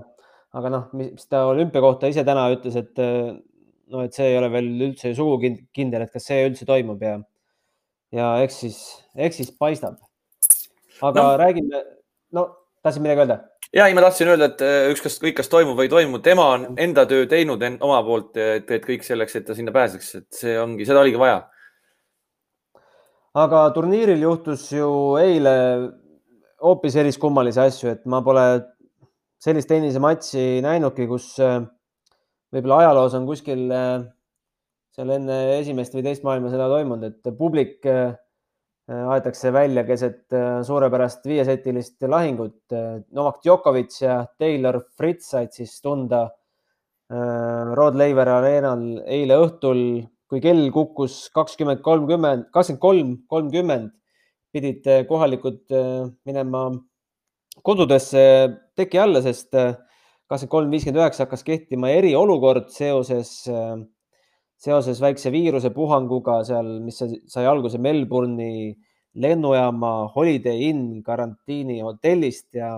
aga 0.57 0.71
noh, 0.73 0.85
mis 0.97 1.27
ta 1.29 1.45
olümpia 1.51 1.83
kohta 1.85 2.09
ise 2.09 2.25
täna 2.25 2.47
ütles, 2.55 2.77
et 2.81 2.97
no, 2.97 4.03
et 4.03 4.15
see 4.17 4.31
ei 4.31 4.39
ole 4.39 4.49
veel 4.53 4.71
üldse 4.89 5.13
sugugi 5.15 5.53
kindel, 5.75 6.07
et 6.07 6.13
kas 6.13 6.29
see 6.31 6.47
üldse 6.47 6.65
toimub 6.69 7.03
ja, 7.03 7.19
ja 8.15 8.31
eks 8.45 8.63
siis, 8.65 8.79
eks 9.15 9.43
siis 9.43 9.53
paistab. 9.53 9.99
aga 11.03 11.23
no. 11.23 11.37
räägime, 11.43 11.83
no 12.33 12.49
tahtsid 12.83 13.05
midagi 13.05 13.27
öelda? 13.27 13.43
Ja 13.75 13.87
ei, 13.87 13.95
ma 13.95 14.05
tahtsin 14.05 14.31
öelda, 14.33 14.51
et 14.53 14.63
äh, 14.65 14.87
ükskõik 14.93 15.19
kõik, 15.25 15.37
kas 15.41 15.51
toimub 15.53 15.79
või 15.79 15.89
ei 15.89 15.93
toimu, 15.93 16.21
tema 16.25 16.47
on 16.55 16.67
enda 16.81 17.07
töö 17.09 17.27
teinud 17.31 17.63
en, 17.67 17.79
oma 17.85 18.01
poolt, 18.07 18.37
et, 18.37 18.71
et 18.71 18.87
kõik 18.87 19.07
selleks, 19.07 19.37
et 19.39 19.47
ta 19.49 19.57
sinna 19.59 19.75
pääseks, 19.75 20.11
et 20.21 20.41
see 20.41 20.57
ongi, 20.61 20.87
seda 20.89 21.03
oligi 21.03 21.21
vaja. 21.21 21.45
aga 23.37 23.67
turniiril 23.77 24.23
juhtus 24.23 24.71
ju 24.73 24.91
eile 25.21 25.55
hoopis 26.65 26.97
eriskummalisi 26.97 27.61
asju, 27.61 27.93
et 27.93 28.05
ma 28.09 28.23
pole 28.25 28.47
sellist 29.43 29.69
tennisematši 29.69 30.63
näinudki, 30.65 31.09
kus 31.11 31.35
äh, 31.45 31.61
võib-olla 32.55 32.85
ajaloos 32.85 33.19
on 33.19 33.27
kuskil 33.29 33.67
äh, 33.71 34.07
seal 34.97 35.11
enne 35.13 35.59
esimest 35.59 35.93
või 35.93 36.07
teist 36.07 36.25
maailmasõda 36.25 36.71
toimunud, 36.73 37.11
et 37.13 37.37
publik 37.37 37.85
Äh, 37.85 38.15
aetakse 38.87 39.51
välja 39.51 39.83
keset 39.87 40.33
äh, 40.33 40.61
suurepärast 40.63 41.25
viiesetilist 41.27 42.03
lahingut. 42.07 42.61
Äh, 42.73 43.01
Novak 43.11 43.41
Djokovic 43.43 43.97
ja 44.03 44.21
Taylor 44.39 44.81
Fritz 44.97 45.31
said 45.33 45.55
siis 45.57 45.81
tunda 45.83 46.29
Rod 47.07 47.95
Laver 47.95 48.27
Arenal 48.27 48.81
eile 49.07 49.37
õhtul, 49.39 49.81
kui 50.27 50.41
kell 50.43 50.65
kukkus 50.75 51.29
kakskümmend 51.31 51.79
kolmkümmend, 51.87 52.49
kakskümmend 52.51 52.83
kolm, 52.83 53.13
kolmkümmend, 53.31 53.93
pidid 54.51 54.89
kohalikud 55.07 55.71
minema 56.27 56.65
kodudesse 57.63 58.25
teki 58.75 58.99
alla, 59.05 59.23
sest 59.23 59.55
kakskümmend 59.55 60.51
kolm, 60.57 60.75
viiskümmend 60.75 61.05
üheksa 61.05 61.29
hakkas 61.29 61.47
kehtima 61.47 61.93
eriolukord 61.95 62.75
seoses, 62.75 63.37
seoses 64.57 65.01
väikse 65.03 65.31
viirusepuhanguga 65.35 66.41
seal, 66.49 66.79
mis 66.85 67.01
sai 67.29 67.47
alguse 67.49 67.79
Melbourne'i 67.83 68.73
lennujaama 69.21 69.93
Holiday 70.15 70.69
Inn 70.71 71.03
karantiini 71.05 71.81
hotellist 71.85 72.49
ja 72.57 72.77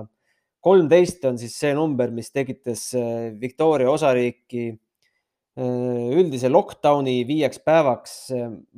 kolmteist 0.64 1.24
on 1.28 1.38
siis 1.38 1.54
see 1.58 1.72
number, 1.74 2.10
mis 2.14 2.30
tekitas 2.34 2.90
äh, 2.98 3.30
Victoria 3.40 3.90
osariiki 3.90 4.64
äh, 4.70 6.18
üldise 6.18 6.50
lockdowni 6.50 7.20
viieks 7.28 7.62
päevaks. 7.66 8.18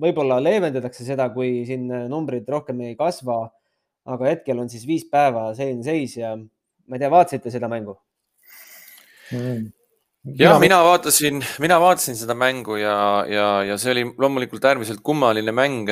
võib-olla 0.01 0.41
leevendatakse 0.43 1.05
seda, 1.09 1.31
kui 1.35 1.65
siin 1.69 1.89
numbrid 2.13 2.49
rohkem 2.49 2.85
ei 2.89 2.97
kasva. 3.01 3.47
aga 4.11 4.31
hetkel 4.31 4.59
on 4.59 4.71
siis 4.73 4.87
viis 4.89 5.03
päeva 5.07 5.51
selline 5.55 5.85
seis 5.85 6.17
ja 6.17 6.33
ma 6.35 6.97
ei 6.97 7.03
tea, 7.03 7.11
vaatasite 7.13 7.53
seda 7.53 7.69
mängu 7.69 7.99
mm.? 9.31 9.69
Ja 10.39 10.59
mina 10.61 10.83
vaatasin, 10.85 11.43
mina 11.59 11.81
vaatasin 11.81 12.17
seda 12.17 12.35
mängu 12.37 12.77
ja, 12.77 13.25
ja, 13.29 13.51
ja 13.65 13.77
see 13.81 13.95
oli 13.95 14.07
loomulikult 14.19 14.65
äärmiselt 14.65 15.01
kummaline 15.05 15.53
mäng 15.53 15.89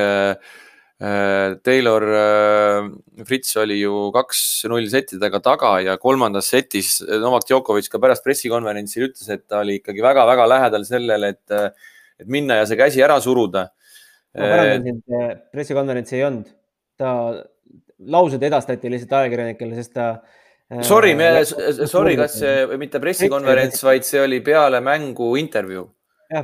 Äh, 1.01 1.55
Taylor 1.63 2.03
äh, 2.03 3.25
Fritz 3.25 3.55
oli 3.57 3.77
ju 3.79 4.09
kaks-null 4.11 4.89
settidega 4.91 5.39
taga 5.39 5.77
ja 5.79 5.95
kolmandas 6.03 6.49
setis 6.51 6.97
Novak 7.23 7.45
Djokovic 7.47 7.87
ka 7.93 8.01
pärast 8.03 8.25
pressikonverentsil 8.27 9.05
ütles, 9.07 9.29
et 9.31 9.45
ta 9.47 9.61
oli 9.63 9.77
ikkagi 9.79 10.03
väga-väga 10.03 10.49
lähedal 10.51 10.87
sellele, 10.89 11.31
et, 11.37 11.77
et 12.19 12.27
minna 12.27 12.59
ja 12.59 12.67
see 12.67 12.81
käsi 12.81 13.05
ära 13.07 13.21
suruda. 13.23 13.69
ma 14.35 14.51
parandan 14.51 14.89
sind, 14.89 15.15
pressikonverentsi 15.55 16.19
ei 16.19 16.27
olnud, 16.27 16.51
ta, 16.99 17.13
laused 18.11 18.43
edastati 18.51 18.91
lihtsalt 18.91 19.15
ajakirjanikele, 19.21 19.79
sest 19.79 19.95
ta 19.95 20.09
äh, 20.17 20.43
Sorry, 20.85 21.15
me, 21.17 21.29
sorry, 21.89 22.17
kas 22.21 22.35
see 22.43 22.67
mitte 22.77 23.01
pressikonverents, 23.01 23.81
vaid 23.87 24.05
see 24.05 24.21
oli 24.21 24.43
peale 24.45 24.83
mängu 24.85 25.31
intervjuu, 25.41 25.87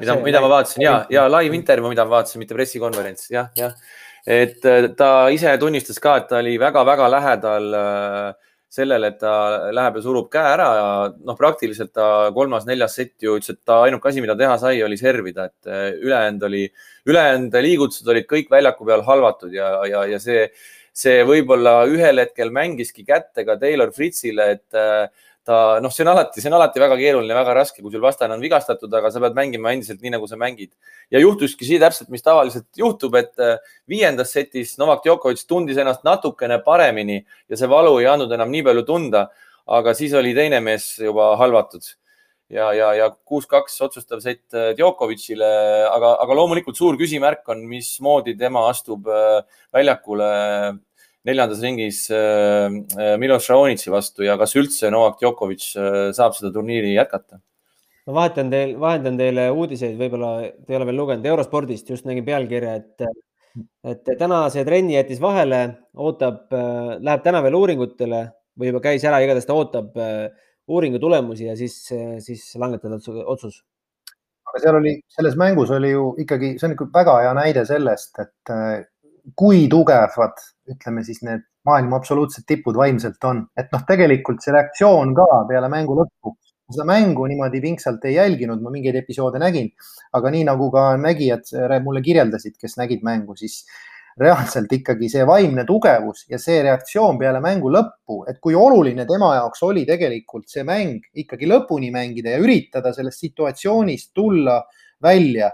mida, 0.01 0.17
mida 0.25 0.41
ma 0.41 0.49
vaatasin. 0.49 0.81
Ja, 0.81 0.95
ja 1.13 1.27
live 1.29 1.59
intervjuu, 1.59 1.91
mida 1.93 2.07
ma 2.09 2.17
vaatasin, 2.19 2.41
mitte 2.41 2.57
pressikonverents, 2.57 3.29
jah, 3.35 3.51
jah. 3.59 3.77
Et 4.25 4.65
äh, 4.65 4.89
ta 4.97 5.29
ise 5.29 5.53
tunnistas 5.61 6.01
ka, 6.01 6.17
et 6.23 6.31
ta 6.31 6.39
oli 6.41 6.55
väga-väga 6.57 7.11
lähedal 7.13 7.67
äh, 7.77 8.31
sellele, 8.73 9.11
et 9.13 9.19
ta 9.21 9.35
läheb 9.75 9.99
ja 9.99 10.03
surub 10.07 10.31
käe 10.33 10.55
ära 10.55 10.69
ja 10.79 10.87
noh, 11.13 11.37
praktiliselt 11.39 11.93
ta 11.95 12.07
kolmas-neljas 12.35 12.97
sett 12.97 13.27
ju 13.27 13.37
ütles, 13.39 13.53
et 13.53 13.61
ta 13.69 13.83
ainuke 13.85 14.09
asi, 14.09 14.25
mida 14.25 14.37
teha 14.41 14.57
sai, 14.63 14.79
oli 14.87 14.97
servida, 14.97 15.51
et 15.53 15.69
äh, 15.69 15.91
ülejäänud 16.01 16.49
oli, 16.49 16.65
ülejäänud 17.13 17.59
liigutused 17.69 18.09
olid 18.11 18.27
kõik 18.31 18.49
väljaku 18.57 18.89
peal 18.89 19.05
halvatud 19.07 19.53
ja, 19.55 19.69
ja, 19.91 20.07
ja 20.15 20.23
see, 20.23 20.49
see 20.95 21.23
võib-olla 21.27 21.83
ühel 21.91 22.23
hetkel 22.23 22.53
mängiski 22.55 23.05
kätte 23.07 23.45
ka 23.47 23.57
Taylor 23.59 23.91
Fritzile, 23.95 24.51
et 24.55 25.13
ta 25.45 25.79
noh, 25.83 25.93
see 25.93 26.05
on 26.07 26.13
alati, 26.15 26.41
see 26.41 26.49
on 26.49 26.57
alati 26.57 26.81
väga 26.81 26.97
keeruline, 26.97 27.35
väga 27.37 27.55
raske, 27.59 27.83
kui 27.83 27.93
sul 27.93 28.03
vastane 28.05 28.33
on 28.37 28.43
vigastatud, 28.43 28.93
aga 28.97 29.11
sa 29.13 29.21
pead 29.21 29.37
mängima 29.37 29.75
endiselt 29.75 30.01
nii, 30.01 30.15
nagu 30.15 30.29
sa 30.31 30.39
mängid. 30.41 30.73
ja 31.13 31.21
juhtuski 31.21 31.67
see 31.69 31.81
täpselt, 31.83 32.09
mis 32.15 32.25
tavaliselt 32.25 32.69
juhtub, 32.81 33.19
et 33.21 33.35
äh, 33.43 33.59
viiendas 33.91 34.33
setis 34.33 34.79
Novak 34.81 35.03
Djokovic 35.05 35.45
tundis 35.49 35.81
ennast 35.81 36.07
natukene 36.07 36.61
paremini 36.65 37.21
ja 37.49 37.59
see 37.61 37.69
valu 37.69 37.99
ei 38.01 38.09
andnud 38.09 38.33
enam 38.33 38.55
nii 38.55 38.65
palju 38.71 38.87
tunda. 38.89 39.29
aga 39.67 39.95
siis 39.97 40.13
oli 40.13 40.35
teine 40.37 40.61
mees 40.61 40.99
juba 41.01 41.35
halvatud 41.41 41.85
ja, 42.53 42.71
ja, 42.77 42.91
ja 42.99 43.11
kuus-kaks 43.25 43.77
otsustav 43.87 44.21
sett 44.25 44.57
äh, 44.57 44.73
Djokovicile, 44.77 45.51
aga, 45.91 46.17
aga 46.25 46.37
loomulikult 46.37 46.77
suur 46.79 46.99
küsimärk 47.01 47.49
on, 47.53 47.65
mismoodi 47.71 48.37
tema 48.39 48.67
astub 48.71 49.09
äh, 49.09 49.41
väljakule 49.75 50.29
neljandas 51.25 51.63
ringis 51.65 52.05
äh, 52.13 52.69
äh, 53.01 53.17
Miloš 53.21 53.49
Raonitsi 53.51 53.93
vastu 53.93 54.27
ja 54.27 54.37
kas 54.41 54.55
üldse 54.61 54.91
Novak 54.93 55.19
Djokovic 55.23 55.67
äh, 55.81 55.99
saab 56.17 56.37
seda 56.37 56.53
turniiri 56.55 56.95
jätkata? 56.95 57.41
ma 58.05 58.19
vahetan 58.19 58.51
teil, 58.53 58.75
vahendan 58.81 59.17
teile 59.17 59.47
uudiseid, 59.55 59.95
võib-olla 59.97 60.35
te 60.53 60.75
ei 60.75 60.77
ole 60.77 60.91
veel 60.91 60.99
lugenud 61.01 61.25
Eurospordist, 61.25 61.89
just 61.89 62.05
nägin 62.05 62.27
pealkirja, 62.27 62.75
et, 62.77 63.07
et 63.89 64.11
täna 64.21 64.43
see 64.53 64.61
trenni 64.69 64.93
jättis 64.93 65.23
vahele, 65.25 65.61
ootab, 65.97 66.53
läheb 66.53 67.23
täna 67.25 67.41
veel 67.47 67.57
uuringutele 67.57 68.21
või 68.61 68.69
juba 68.69 68.83
käis 68.85 69.07
ära, 69.09 69.23
igatahes 69.25 69.49
ta 69.49 69.57
ootab 69.57 69.97
uuringu 70.69 70.99
tulemusi 70.99 71.49
ja 71.49 71.57
siis, 71.57 71.77
siis 72.25 72.45
langetada 72.61 72.99
otsus. 73.27 73.63
aga 74.49 74.61
seal 74.63 74.79
oli, 74.79 74.95
selles 75.11 75.37
mängus 75.41 75.73
oli 75.75 75.91
ju 75.91 76.13
ikkagi, 76.23 76.55
see 76.59 76.69
on 76.69 76.77
ikka 76.77 76.87
väga 76.95 77.17
hea 77.25 77.35
näide 77.37 77.65
sellest, 77.69 78.21
et 78.23 78.55
kui 79.37 79.67
tugevad, 79.73 80.41
ütleme 80.71 81.05
siis 81.05 81.23
need 81.25 81.45
maailma 81.65 81.97
absoluutsed 81.97 82.45
tipud 82.47 82.77
vaimselt 82.77 83.25
on, 83.25 83.45
et 83.57 83.71
noh, 83.73 83.85
tegelikult 83.89 84.45
see 84.45 84.53
reaktsioon 84.53 85.15
ka 85.17 85.27
peale 85.49 85.71
mängu 85.73 85.97
lõppu, 85.97 86.35
seda 86.73 86.87
mängu 86.89 87.27
niimoodi 87.29 87.61
pingsalt 87.65 88.05
ei 88.09 88.19
jälginud, 88.19 88.61
ma 88.65 88.73
mingeid 88.73 88.99
episoode 89.01 89.41
nägin, 89.41 89.71
aga 90.17 90.33
nii 90.33 90.45
nagu 90.49 90.69
ka 90.73 90.91
nägijad 91.01 91.51
mulle 91.85 92.05
kirjeldasid, 92.05 92.57
kes 92.61 92.77
nägid 92.81 93.05
mängu, 93.07 93.37
siis 93.41 93.63
reaalselt 94.21 94.73
ikkagi 94.73 95.09
see 95.11 95.25
vaimne 95.27 95.65
tugevus 95.67 96.25
ja 96.31 96.39
see 96.39 96.61
reaktsioon 96.63 97.19
peale 97.19 97.41
mängu 97.43 97.73
lõppu, 97.73 98.23
et 98.31 98.39
kui 98.43 98.55
oluline 98.55 99.07
tema 99.09 99.35
jaoks 99.41 99.65
oli 99.67 99.85
tegelikult 99.89 100.49
see 100.51 100.65
mäng 100.67 101.03
ikkagi 101.25 101.51
lõpuni 101.51 101.91
mängida 101.95 102.37
ja 102.37 102.43
üritada 102.43 102.95
sellest 102.95 103.27
situatsioonist 103.27 104.13
tulla 104.15 104.61
välja 105.03 105.51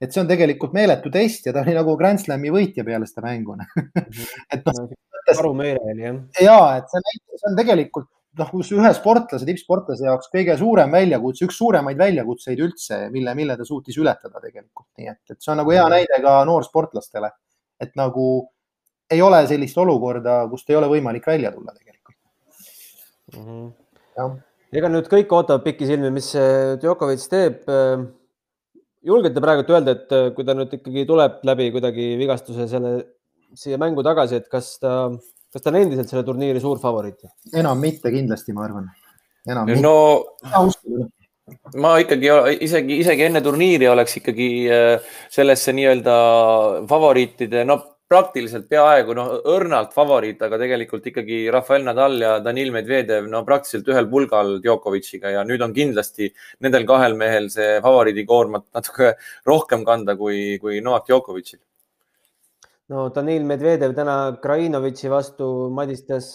et 0.00 0.14
see 0.14 0.22
on 0.22 0.30
tegelikult 0.30 0.72
meeletu 0.76 1.12
test 1.12 1.46
ja 1.46 1.52
ta 1.54 1.64
oli 1.64 1.74
nagu 1.76 1.96
Grand 2.00 2.20
Slami 2.22 2.52
võitja 2.52 2.84
peale 2.86 3.08
seda 3.08 3.26
mängu 3.26 3.58
mhm. 3.58 4.24
et 4.54 4.64
noh. 4.66 4.88
arumeele 5.36 5.92
oli 5.92 6.06
jah. 6.06 6.24
ja 6.46 6.56
et 6.80 6.88
see, 6.90 7.20
see 7.36 7.50
on 7.50 7.58
tegelikult 7.58 8.08
noh, 8.38 8.48
kus 8.50 8.70
ühe 8.74 8.90
sportlase, 8.94 9.46
tippsportlase 9.48 10.06
jaoks 10.06 10.30
kõige 10.32 10.54
suurem 10.58 10.92
väljakutse, 10.94 11.48
üks 11.48 11.58
suuremaid 11.58 11.98
väljakutseid 11.98 12.62
üldse, 12.62 13.00
mille, 13.14 13.34
mille 13.36 13.56
ta 13.58 13.66
suutis 13.66 13.98
ületada 14.00 14.42
tegelikult, 14.42 14.86
nii 14.98 15.10
et, 15.10 15.22
et 15.34 15.38
see 15.38 15.52
on 15.52 15.60
nagu 15.62 15.74
hea 15.74 15.84
mhm. 15.84 15.96
näide 15.96 16.20
ka 16.24 16.36
noorsportlastele, 16.48 17.32
et 17.80 17.96
nagu 17.98 18.26
ei 19.10 19.22
ole 19.22 19.42
sellist 19.50 19.78
olukorda, 19.78 20.44
kust 20.50 20.70
ei 20.70 20.78
ole 20.78 20.88
võimalik 20.90 21.26
välja 21.26 21.50
tulla 21.52 21.74
tegelikult 21.74 22.16
mm. 23.36 23.68
-hmm. 24.16 24.38
ega 24.72 24.92
nüüd 24.92 25.10
kõik 25.10 25.32
ootavad 25.34 25.64
pikisilmi, 25.66 26.10
mis 26.14 26.32
Djokovic 26.82 27.26
teeb 27.30 27.68
julgete 29.06 29.42
praegu 29.42 29.64
öelda, 29.72 29.94
et 29.96 30.14
äh, 30.14 30.28
kui 30.36 30.46
ta 30.46 30.54
nüüd 30.56 30.72
ikkagi 30.76 31.06
tuleb 31.08 31.40
läbi 31.48 31.70
kuidagi 31.74 32.12
vigastuse 32.20 32.66
selle 32.70 32.94
siia 33.58 33.78
mängu 33.80 34.04
tagasi, 34.06 34.40
et 34.40 34.48
kas 34.52 34.74
ta, 34.82 35.10
kas 35.52 35.64
ta 35.64 35.72
on 35.72 35.80
endiselt 35.80 36.12
selle 36.12 36.24
turniiri 36.26 36.60
suur 36.62 36.80
favoriit? 36.82 37.24
enam 37.56 37.80
mitte 37.80 38.12
kindlasti, 38.12 38.54
ma 38.56 38.66
arvan. 38.68 38.90
no 39.80 39.94
ma 41.82 41.94
ikkagi 42.02 42.28
isegi, 42.66 43.00
isegi 43.04 43.26
enne 43.28 43.42
turniiri 43.44 43.88
oleks 43.90 44.18
ikkagi 44.20 44.50
äh, 44.70 45.14
sellesse 45.32 45.74
nii-öelda 45.76 46.18
favoriitide, 46.90 47.64
no 47.68 47.80
praktiliselt 48.10 48.66
peaaegu 48.66 49.14
noh, 49.14 49.28
õrnalt 49.52 49.92
favoriit, 49.94 50.40
aga 50.42 50.58
tegelikult 50.58 51.04
ikkagi 51.12 51.44
Rafael 51.54 51.84
Nadal 51.86 52.16
ja 52.18 52.32
Danil 52.42 52.72
Medvedev, 52.74 53.28
no 53.30 53.44
praktiliselt 53.46 53.86
ühel 53.92 54.08
pulgal 54.10 54.56
Djokovic'iga 54.64 55.30
ja 55.36 55.44
nüüd 55.46 55.62
on 55.62 55.74
kindlasti 55.76 56.26
nendel 56.66 56.88
kahel 56.88 57.14
mehel 57.18 57.46
see 57.54 57.76
favoriidi 57.84 58.24
koormat 58.26 58.66
natuke 58.74 59.12
rohkem 59.46 59.86
kanda 59.86 60.16
kui, 60.18 60.58
kui 60.62 60.80
Novak 60.82 61.06
Djokovic'il. 61.06 61.60
no 62.90 63.06
Danil 63.14 63.46
Medvedev 63.46 63.94
täna 63.94 64.16
Krainovitši 64.42 65.12
vastu 65.12 65.52
madistas, 65.70 66.32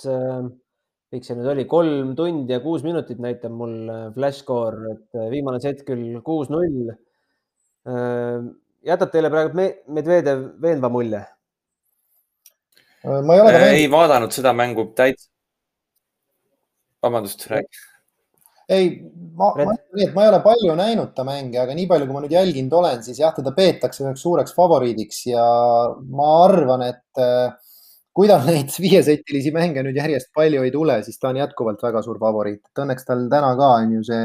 pikk 1.13 1.27
see 1.27 1.37
nüüd 1.37 1.51
oli, 1.53 1.67
kolm 1.69 2.15
tundi 2.17 2.55
ja 2.55 2.61
kuus 2.63 2.83
minutit 2.85 3.21
näitab 3.23 3.53
mul 3.55 3.75
äh, 3.91 4.07
flash 4.15 4.43
score, 4.43 4.95
et 4.95 5.19
äh, 5.19 5.29
viimane 5.33 5.61
set 5.63 5.85
küll 5.87 6.19
kuus-null. 6.25 6.91
Äh, 7.85 8.49
jätab 8.85 9.13
teile 9.13 9.31
praegu 9.33 9.55
Medvedev 9.93 10.51
veenva 10.61 10.91
mulje 10.93 11.25
ma 13.05 13.33
ei 13.33 13.41
ole 13.41 13.51
äh,. 13.53 13.73
ei 13.81 13.91
vaadanud 13.91 14.33
seda 14.33 14.53
mängu 14.53 14.85
täitsa. 14.97 15.29
vabandust, 17.03 17.45
räägi. 17.47 17.81
ei, 18.69 18.87
ma, 19.37 19.51
ma 19.53 19.61
ütlen 19.61 19.77
nii, 19.93 20.07
et 20.07 20.15
ma 20.15 20.23
ei 20.23 20.31
ole 20.31 20.39
palju 20.41 20.75
näinud 20.79 21.11
ta 21.13 21.25
mänge, 21.27 21.59
aga 21.61 21.75
nii 21.77 21.85
palju, 21.89 22.07
kui 22.07 22.17
ma 22.17 22.23
nüüd 22.23 22.33
jälginud 22.33 22.73
olen, 22.79 23.03
siis 23.05 23.19
jah, 23.21 23.33
teda 23.35 23.53
peetakse 23.53 24.01
üheks 24.03 24.23
suureks 24.25 24.55
favoriidiks 24.57 25.21
ja 25.29 25.45
ma 26.17 26.31
arvan, 26.47 26.87
et 26.87 27.21
äh, 27.21 27.53
kui 28.15 28.29
tal 28.31 28.45
neid 28.47 28.71
viiesetilisi 28.79 29.51
mänge 29.55 29.83
nüüd 29.83 29.97
järjest 29.99 30.31
palju 30.35 30.63
ei 30.63 30.71
tule, 30.71 31.01
siis 31.03 31.19
ta 31.19 31.33
on 31.33 31.41
jätkuvalt 31.41 31.83
väga 31.83 32.01
suur 32.05 32.19
favoriit, 32.21 32.61
et 32.63 32.83
õnneks 32.83 33.07
tal 33.07 33.25
täna 33.31 33.51
ka 33.59 33.71
on 33.81 33.97
ju 33.97 34.05
see, 34.07 34.23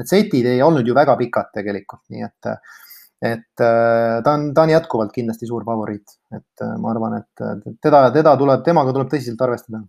need 0.00 0.10
setid 0.10 0.48
ei 0.50 0.62
olnud 0.64 0.86
ju 0.86 0.96
väga 0.96 1.14
pikad 1.20 1.52
tegelikult, 1.54 2.04
nii 2.10 2.26
et 2.26 2.50
äh, 2.50 2.76
et 3.18 3.62
äh, 3.64 4.22
ta 4.22 4.34
on, 4.34 4.50
ta 4.54 4.62
on 4.62 4.72
jätkuvalt 4.72 5.14
kindlasti 5.14 5.46
suur 5.46 5.64
favoriit, 5.66 6.18
et 6.34 6.64
äh, 6.66 6.74
ma 6.78 6.92
arvan, 6.92 7.18
et 7.18 7.46
teda, 7.82 8.08
teda 8.14 8.34
tuleb, 8.38 8.62
temaga 8.66 8.94
tuleb 8.94 9.10
tõsiselt 9.10 9.42
arvestada. 9.46 9.82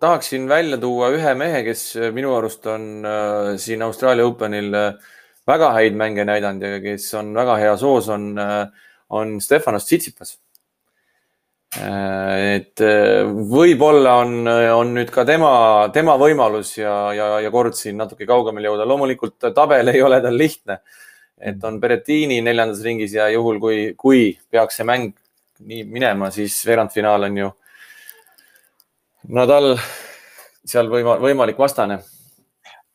tahaksin 0.00 0.48
välja 0.48 0.78
tuua 0.78 1.12
ühe 1.14 1.34
mehe, 1.34 1.62
kes 1.62 1.92
minu 2.14 2.34
arust 2.34 2.66
on 2.66 3.04
äh, 3.06 3.52
siin 3.56 3.82
Austraalia 3.82 4.26
Openil 4.26 4.74
äh, 4.74 4.94
väga 5.46 5.72
häid 5.76 5.94
mänge 5.94 6.24
näidanud 6.24 6.62
ja 6.62 6.80
kes 6.82 7.06
on 7.14 7.34
väga 7.34 7.56
hea 7.60 7.76
soos, 7.76 8.08
on, 8.08 8.32
äh, 8.38 8.66
on 9.10 9.40
Stefanos 9.40 9.86
Tsitsipas. 9.86 10.38
et 11.76 12.80
võib-olla 13.50 14.14
on, 14.22 14.48
on 14.48 14.92
nüüd 14.96 15.10
ka 15.12 15.26
tema, 15.28 15.50
tema 15.92 16.14
võimalus 16.16 16.76
ja, 16.78 16.94
ja, 17.12 17.26
ja 17.42 17.50
kord 17.52 17.74
siin 17.76 17.98
natuke 18.00 18.26
kaugemale 18.26 18.70
jõuda. 18.70 18.86
loomulikult 18.88 19.50
tabel 19.54 19.92
ei 19.92 20.02
ole 20.02 20.20
tal 20.22 20.38
lihtne. 20.38 20.80
et 21.36 21.64
on 21.64 21.80
Berettini 21.80 22.40
neljandas 22.40 22.80
ringis 22.82 23.12
ja 23.12 23.28
juhul, 23.28 23.60
kui, 23.60 23.94
kui 23.98 24.38
peaks 24.50 24.80
see 24.80 24.88
mäng 24.88 25.12
nii 25.66 25.84
minema, 25.84 26.30
siis 26.30 26.56
veerandfinaal 26.66 27.28
on 27.28 27.38
ju 27.42 27.52
Nadal 29.28 29.74
seal 30.66 30.90
võima, 30.90 31.16
võimalik 31.22 31.58
vastane. 31.58 31.98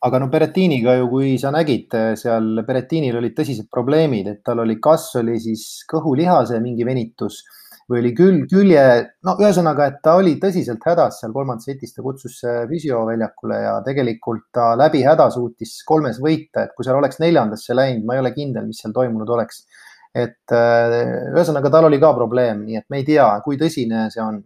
Aga 0.02 0.18
no 0.18 0.28
Berettiniga 0.28 0.96
ju, 0.98 1.08
kui 1.10 1.34
sa 1.38 1.52
nägid 1.54 1.94
seal, 2.18 2.62
Berettinil 2.66 3.18
olid 3.20 3.36
tõsised 3.36 3.68
probleemid, 3.70 4.30
et 4.32 4.40
tal 4.46 4.64
oli, 4.64 4.78
kas 4.82 5.12
oli 5.20 5.36
siis 5.42 5.84
kõhulihase 5.90 6.58
mingi 6.62 6.86
venitus 6.86 7.42
või 7.90 8.00
oli 8.00 8.12
külg, 8.16 8.46
külje, 8.50 8.82
no 9.26 9.34
ühesõnaga, 9.42 9.86
et 9.90 10.00
ta 10.04 10.14
oli 10.18 10.36
tõsiselt 10.42 10.82
hädas 10.86 11.20
seal 11.20 11.34
kolmandas 11.34 11.66
setis, 11.68 11.92
ta 11.94 12.02
kutsus 12.04 12.38
füsioväljakule 12.70 13.58
ja 13.62 13.76
tegelikult 13.86 14.48
ta 14.54 14.72
läbi 14.78 15.02
häda 15.06 15.28
suutis 15.34 15.76
kolmes 15.86 16.18
võita, 16.22 16.66
et 16.66 16.74
kui 16.76 16.86
seal 16.86 16.98
oleks 16.98 17.20
neljandasse 17.22 17.76
läinud, 17.76 18.06
ma 18.06 18.16
ei 18.16 18.22
ole 18.24 18.32
kindel, 18.34 18.66
mis 18.70 18.82
seal 18.82 18.94
toimunud 18.96 19.30
oleks. 19.36 19.66
et 20.12 20.52
ühesõnaga, 20.52 21.70
tal 21.72 21.86
oli 21.88 21.96
ka 22.00 22.10
probleem, 22.12 22.66
nii 22.66 22.76
et 22.76 22.84
me 22.92 22.98
ei 23.00 23.04
tea, 23.06 23.28
kui 23.44 23.56
tõsine 23.56 24.10
see 24.12 24.20
on 24.20 24.42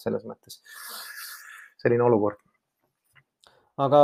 selles 0.00 0.22
mõttes 0.24 0.62
selline 1.82 2.06
olukord. 2.06 2.38
aga 3.76 4.00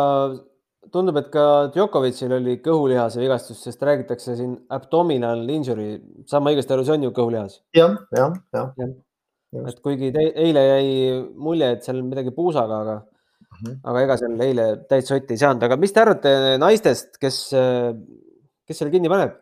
tundub, 0.93 1.17
et 1.21 1.31
ka 1.33 1.47
Djokovicil 1.75 2.33
oli 2.39 2.59
kõhulihase 2.65 3.21
vigastus, 3.23 3.63
sest 3.65 3.83
räägitakse 3.87 4.37
siin 4.39 4.55
abdominal 4.73 5.43
injury, 5.51 5.97
saan 6.31 6.45
ma 6.45 6.53
õigesti 6.53 6.77
aru, 6.77 6.87
see 6.87 6.97
on 6.97 7.09
ju 7.09 7.13
kõhulihas 7.17 7.59
ja,? 7.77 7.91
jah, 8.17 8.37
jah, 8.55 8.71
jah 8.81 8.91
ja.. 9.55 9.65
et 9.71 9.81
kuigi 9.85 10.13
eile 10.15 10.67
jäi 10.67 10.93
mulje, 11.39 11.73
et 11.77 11.87
seal 11.87 12.03
midagi 12.07 12.35
puusaga, 12.37 12.83
aga 12.85 12.97
mm, 13.01 13.57
-hmm. 13.57 13.81
aga 13.91 14.05
ega 14.07 14.21
seal 14.21 14.47
eile 14.49 14.69
täitsa 14.91 15.15
sotti 15.15 15.37
ei 15.37 15.43
saanud, 15.43 15.67
aga 15.67 15.81
mis 15.81 15.93
te 15.93 16.05
arvate 16.05 16.37
naistest, 16.63 17.19
kes, 17.23 17.43
kes 18.67 18.83
seal 18.83 18.95
kinni 18.95 19.13
paneb? 19.13 19.37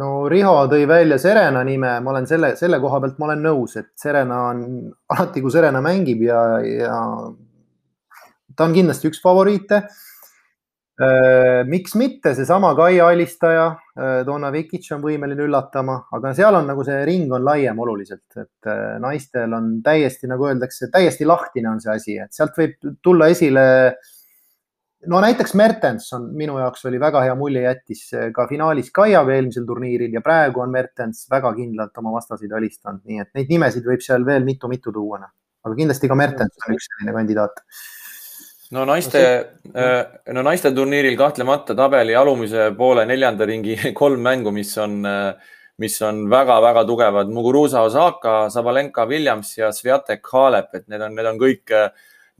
no 0.00 0.28
Riho 0.32 0.56
tõi 0.70 0.86
välja 0.88 1.18
Serena 1.18 1.62
nime, 1.66 1.98
ma 2.00 2.14
olen 2.14 2.26
selle, 2.26 2.54
selle 2.56 2.80
koha 2.80 3.00
pealt 3.02 3.18
ma 3.20 3.30
olen 3.30 3.46
nõus, 3.50 3.76
et 3.76 3.92
Serena 4.00 4.42
on 4.50 4.64
alati, 5.12 5.42
kui 5.44 5.52
Serena 5.52 5.82
mängib 5.84 6.22
ja, 6.24 6.42
ja 6.64 6.98
ta 8.56 8.68
on 8.68 8.76
kindlasti 8.76 9.10
üks 9.10 9.20
favoriite. 9.24 9.84
Äh, 11.00 11.64
miks 11.64 11.94
mitte, 11.96 12.34
seesama 12.36 12.74
Kaia 12.76 13.06
alistaja, 13.08 13.70
äh, 13.96 14.18
Donna 14.26 14.50
Vikic 14.52 14.84
on 14.92 15.00
võimeline 15.00 15.46
üllatama, 15.46 15.94
aga 16.12 16.32
seal 16.36 16.58
on 16.58 16.66
nagu 16.68 16.82
see 16.84 16.98
ring 17.08 17.30
on 17.32 17.40
laiem 17.46 17.78
oluliselt, 17.80 18.26
et 18.36 18.68
äh, 18.68 18.98
naistel 19.00 19.54
on 19.56 19.70
täiesti, 19.86 20.28
nagu 20.28 20.50
öeldakse, 20.50 20.90
täiesti 20.92 21.24
lahtine 21.24 21.70
on 21.70 21.80
see 21.80 21.94
asi, 21.94 22.16
et 22.20 22.36
sealt 22.36 22.58
võib 22.60 22.74
tulla 23.00 23.30
esile 23.32 23.62
no 25.08 25.22
näiteks 25.24 25.56
Mertens 25.56 26.10
on 26.18 26.26
minu 26.36 26.58
jaoks 26.60 26.84
oli 26.90 27.00
väga 27.00 27.22
hea 27.24 27.38
mulje, 27.38 27.62
jättis 27.64 28.02
ka 28.36 28.44
finaalis 28.50 28.92
Kaiaga 28.92 29.32
eelmisel 29.38 29.64
turniiril 29.70 30.18
ja 30.18 30.20
praegu 30.26 30.60
on 30.60 30.74
Mertens 30.74 31.22
väga 31.32 31.54
kindlalt 31.56 31.96
oma 32.02 32.12
vastaseid 32.18 32.52
alistanud, 32.60 33.00
nii 33.08 33.24
et 33.24 33.32
neid 33.40 33.54
nimesid 33.54 33.88
võib 33.88 34.04
seal 34.04 34.28
veel 34.28 34.44
mitu-mitu 34.44 34.92
tuua. 34.92 35.22
Noh. 35.24 35.32
aga 35.64 35.80
kindlasti 35.80 36.12
ka 36.12 36.20
Mertens 36.26 36.60
on 36.66 36.76
üks 36.76 36.92
selline 36.92 37.16
kandidaat 37.16 37.64
no 38.70 38.84
naiste, 38.86 39.22
äh, 39.74 40.02
no 40.34 40.42
naiste 40.46 40.70
turniiril 40.74 41.16
kahtlemata 41.18 41.74
tabeli 41.78 42.14
alumise 42.18 42.70
poole 42.78 43.06
neljanda 43.08 43.48
ringi 43.48 43.76
kolm 44.00 44.22
mängu, 44.22 44.52
mis 44.54 44.76
on, 44.78 45.00
äh, 45.06 45.56
mis 45.82 45.96
on 46.06 46.22
väga-väga 46.30 46.84
tugevad. 46.86 47.32
Muguruza 47.34 47.82
Osaka, 47.86 48.44
Sabalenka 48.52 49.06
Williams 49.10 49.56
ja 49.58 49.72
Sviatek 49.74 50.26
Halep, 50.32 50.74
et 50.74 50.86
need 50.88 51.02
on, 51.02 51.16
need 51.16 51.30
on 51.32 51.40
kõik, 51.40 51.64
äh, 51.74 51.90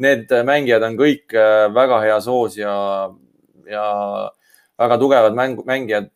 need 0.01 0.31
mängijad 0.47 0.87
on 0.87 0.95
kõik 0.97 1.35
väga 1.77 1.99
heas 2.07 2.25
hoos 2.31 2.55
ja, 2.57 2.73
ja 3.69 3.83
väga 4.81 4.97
tugevad 4.97 5.37
mäng, 5.37 5.59
mängijad. 5.67 6.09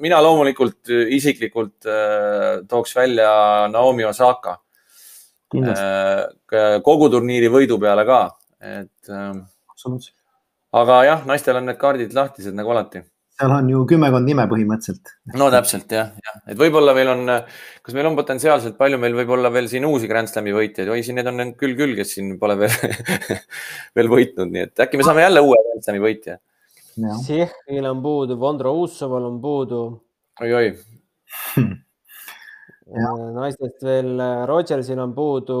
mina 0.00 0.18
loomulikult 0.24 0.90
isiklikult 0.90 1.86
tooks 2.66 2.96
välja 2.96 3.68
Naomi 3.70 4.04
Osaka. 4.04 4.56
kogu 6.82 7.08
turniiri 7.10 7.46
võidu 7.46 7.78
peale 7.78 8.04
ka 8.04 8.39
et 8.60 9.08
ähm,. 9.08 9.46
absoluutselt. 9.70 10.16
aga 10.72 11.00
jah, 11.06 11.24
naistel 11.28 11.58
on 11.60 11.66
need 11.70 11.80
kaardid 11.80 12.14
lahtised 12.16 12.56
nagu 12.56 12.72
alati. 12.74 13.02
seal 13.40 13.54
on 13.56 13.70
ju 13.72 13.82
kümmekond 13.88 14.28
nime 14.28 14.44
põhimõtteliselt. 14.50 15.14
no 15.40 15.48
täpselt 15.54 15.92
jah, 15.96 16.12
jah, 16.26 16.38
et 16.52 16.60
võib-olla 16.60 16.94
meil 16.96 17.12
on, 17.14 17.34
kas 17.82 17.96
meil 17.96 18.10
on 18.10 18.18
potentsiaalselt 18.18 18.76
palju, 18.80 19.00
meil 19.00 19.16
võib 19.22 19.34
olla 19.38 19.52
veel 19.54 19.70
siin 19.72 19.88
uusi 19.88 20.10
Grand 20.10 20.30
Slami 20.30 20.54
võitjaid, 20.56 20.92
oi, 20.92 21.02
siin 21.06 21.20
need 21.20 21.32
on 21.32 21.54
küll 21.60 21.76
küll, 21.78 21.96
kes 21.98 22.14
siin 22.18 22.36
pole 22.42 22.58
veel 22.60 22.76
veel 23.98 24.12
võitnud, 24.12 24.52
nii 24.52 24.68
et 24.68 24.86
äkki 24.86 25.00
me 25.00 25.08
saame 25.08 25.26
jälle 25.26 25.44
uue 25.46 25.60
Grand 25.66 25.88
Slami 25.88 26.04
võitja. 26.04 26.40
Sihhil 27.24 27.86
on 27.86 28.00
puudu, 28.04 28.36
Vondro 28.36 28.74
Uussoval 28.76 29.28
on 29.30 29.38
puudu 29.40 29.84
oi,. 30.42 30.50
oi-oi 30.50 31.76
naistest 32.90 33.82
veel 33.84 34.18
Rodgersil 34.46 34.98
on 34.98 35.14
puudu 35.14 35.60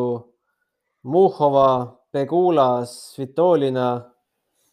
Muhhova, 1.02 1.99
Pegula, 2.12 2.84
Svitolina, 2.86 4.02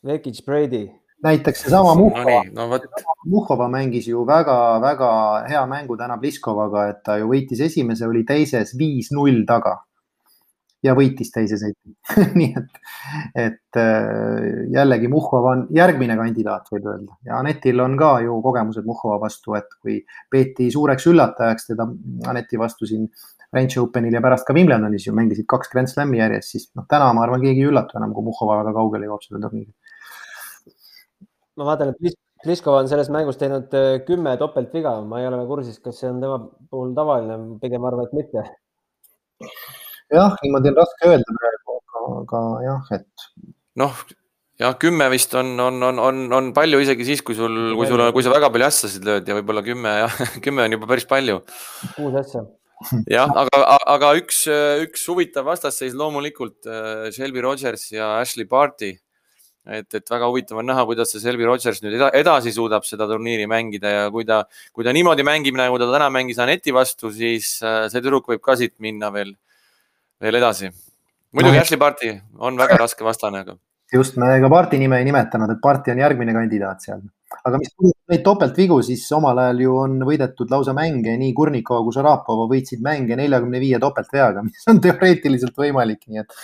Vekic, 0.05 0.45
Brady. 0.45 0.89
näiteks 1.23 1.61
seesama 1.61 1.95
Muhhova. 1.95 2.43
no, 2.53 2.67
no, 2.67 2.79
Muhhova 3.25 3.67
mängis 3.69 4.07
ju 4.07 4.25
väga-väga 4.25 5.09
hea 5.49 5.65
mängu 5.65 5.97
täna 5.97 6.17
Pliskovaga, 6.17 6.87
et 6.89 7.03
ta 7.05 7.17
ju 7.17 7.29
võitis 7.29 7.61
esimese, 7.65 8.05
oli 8.07 8.23
teises 8.25 8.73
viis-null 8.77 9.45
taga. 9.49 9.79
Ja 10.85 10.93
võitis 10.93 11.31
teise 11.33 11.57
seti 11.57 11.95
nii 12.39 12.51
et, 12.57 12.81
et 13.33 13.79
äh, 13.81 14.67
jällegi 14.73 15.09
Muhhova 15.09 15.55
on 15.55 15.63
järgmine 15.73 16.17
kandidaat, 16.17 16.69
võib 16.73 16.85
öelda. 16.85 17.17
Ja 17.25 17.39
Anetil 17.41 17.81
on 17.81 17.97
ka 17.97 18.11
ju 18.25 18.37
kogemused 18.45 18.85
Muhhova 18.85 19.17
vastu, 19.25 19.57
et 19.57 19.73
kui 19.81 19.97
peeti 20.31 20.69
suureks 20.73 21.09
üllatajaks 21.09 21.69
teda 21.73 21.89
Aneti 22.29 22.61
vastu 22.61 22.89
siin 22.89 23.09
French 23.53 23.79
Openil 23.79 24.15
ja 24.17 24.21
pärast 24.23 24.47
ka 24.47 24.55
Wimbledonis 24.55 25.07
ju 25.07 25.13
mängisid 25.15 25.47
kaks 25.49 25.71
Grand 25.71 25.89
Slami 25.91 26.19
järjest, 26.19 26.53
siis 26.53 26.69
noh, 26.75 26.85
täna 26.91 27.09
ma 27.15 27.23
arvan, 27.23 27.43
keegi 27.43 27.63
ei 27.63 27.69
üllatu 27.69 27.99
enam, 27.99 28.13
kui 28.15 28.27
Muhhova 28.27 28.59
väga 28.59 28.73
kaugele 28.75 29.07
jõuab 29.07 29.23
selle 29.23 29.41
turniiri. 29.43 29.71
ma 31.57 31.69
vaatan, 31.71 31.93
et 31.93 32.17
Pliskova 32.43 32.83
on 32.83 32.89
selles 32.91 33.07
mängus 33.09 33.39
teinud 33.41 33.71
äh, 33.73 33.95
kümme 34.05 34.35
topeltviga, 34.37 34.91
ma 35.09 35.23
ei 35.23 35.25
ole 35.29 35.39
kursis, 35.49 35.79
kas 35.81 35.97
see 35.97 36.11
on 36.11 36.19
tema 36.21 36.37
puhul 36.69 36.91
tavaline, 36.97 37.39
pigem 37.63 37.87
arvan, 37.87 38.05
et 38.05 38.13
mitte. 38.13 38.43
jah, 40.13 40.35
niimoodi 40.43 40.73
on 40.73 40.77
raske 40.77 41.09
öelda 41.09 41.37
praegu, 41.39 41.79
aga, 41.79 42.03
aga 42.19 42.43
jah, 42.67 42.93
et. 42.99 43.25
noh, 43.81 44.03
jah, 44.61 44.77
kümme 44.83 45.09
vist 45.15 45.33
on, 45.39 45.55
on, 45.63 45.81
on, 45.89 46.03
on, 46.03 46.21
on 46.37 46.53
palju 46.53 46.83
isegi 46.83 47.09
siis, 47.09 47.25
kui 47.25 47.39
sul, 47.39 47.57
kui 47.79 47.89
sul, 47.89 48.05
kui 48.13 48.27
sa 48.27 48.35
väga 48.35 48.51
palju 48.53 48.69
ässasid 48.69 49.07
lööd 49.07 49.31
ja 49.31 49.39
võib-olla 49.39 49.65
kümme, 49.65 49.97
jah, 50.03 50.21
kümme 50.45 50.67
on 50.67 50.77
juba 50.77 50.93
päris 50.93 51.09
palju. 51.09 51.41
kuus 51.95 52.21
ässa 52.21 52.45
jah, 53.15 53.31
aga, 53.41 53.63
aga 53.95 54.13
üks, 54.19 54.43
üks 54.85 55.03
huvitav 55.09 55.47
vastasseis 55.49 55.95
loomulikult 55.97 56.67
äh, 56.69 57.09
Shelby 57.13 57.41
Rogers 57.43 57.89
ja 57.93 58.17
Ashley 58.21 58.45
Barty. 58.49 58.93
et, 59.67 59.87
et 59.97 60.11
väga 60.11 60.29
huvitav 60.29 60.61
on 60.61 60.69
näha, 60.69 60.85
kuidas 60.87 61.09
see 61.11 61.19
Shelby 61.19 61.47
Rogers 61.47 61.81
nüüd 61.83 61.97
edasi 62.15 62.53
suudab 62.55 62.85
seda 62.87 63.07
turniiri 63.09 63.49
mängida 63.51 63.91
ja 63.91 64.05
kui 64.13 64.23
ta, 64.29 64.43
kui 64.71 64.85
ta 64.87 64.93
niimoodi 64.95 65.25
mängib, 65.27 65.57
nagu 65.59 65.79
ta 65.81 65.89
täna 65.91 66.07
mängis 66.13 66.39
Aneti 66.39 66.71
vastu, 66.75 67.11
siis 67.11 67.57
äh, 67.65 67.87
see 67.91 68.03
tüdruk 68.03 68.29
võib 68.31 68.43
ka 68.45 68.55
siit 68.59 68.77
minna 68.83 69.11
veel, 69.11 69.33
veel 70.23 70.39
edasi. 70.39 70.71
muidugi 71.35 71.57
no, 71.57 71.65
Ashley 71.65 71.81
Barty 71.81 72.13
on 72.37 72.61
väga 72.61 72.77
raske 72.79 73.03
vastane, 73.03 73.43
aga. 73.43 73.57
just, 73.91 74.21
me 74.21 74.37
ka 74.39 74.53
Barty 74.53 74.79
nime 74.79 75.01
ei 75.01 75.09
nimetanud, 75.09 75.57
et 75.57 75.63
Barty 75.65 75.95
on 75.95 76.05
järgmine 76.05 76.37
kandidaat 76.37 76.85
seal 76.85 77.01
aga 77.27 77.59
mis 77.59 77.71
puudutab 77.75 78.13
neid 78.13 78.23
topeltvigu, 78.23 78.77
siis 78.85 79.03
omal 79.15 79.39
ajal 79.41 79.61
ju 79.63 79.73
on 79.81 79.95
võidetud 80.07 80.51
lausa 80.51 80.73
mänge, 80.75 81.15
nii 81.19 81.33
Kurnikova 81.35 81.83
kui 81.83 81.95
Šarapova 81.95 82.45
võitsid 82.51 82.83
mänge 82.83 83.17
neljakümne 83.19 83.59
viie 83.63 83.79
topeltveaga, 83.83 84.43
mis 84.47 84.67
on 84.71 84.79
teoreetiliselt 84.83 85.57
võimalik, 85.59 86.05
nii 86.07 86.23
et, 86.23 86.37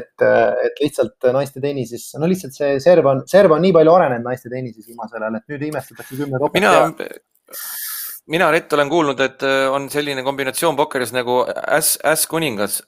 et, 0.00 0.26
et 0.66 0.82
lihtsalt 0.82 1.30
naiste 1.34 1.62
tennises, 1.62 2.10
no 2.18 2.30
lihtsalt 2.30 2.56
see 2.58 2.76
serv 2.82 3.10
on, 3.12 3.22
serv 3.30 3.54
on 3.54 3.62
nii 3.64 3.74
palju 3.76 3.94
arenenud 3.94 4.26
naiste 4.26 4.50
tennises 4.52 4.86
viimasel 4.86 5.22
ajal, 5.22 5.38
et 5.38 5.54
nüüd 5.54 5.66
imestatakse 5.70 6.18
kümme 6.18 6.42
topeltveaga 6.42 6.90
mina, 6.90 7.62
mina, 8.34 8.52
Rett, 8.54 8.74
olen 8.74 8.90
kuulnud, 8.90 9.22
et 9.24 9.46
on 9.70 9.86
selline 9.92 10.26
kombinatsioon 10.26 10.78
pokkeris 10.78 11.14
nagu 11.14 11.44
äss, 11.46 11.98
äss 12.06 12.26
kuningas, 12.30 12.82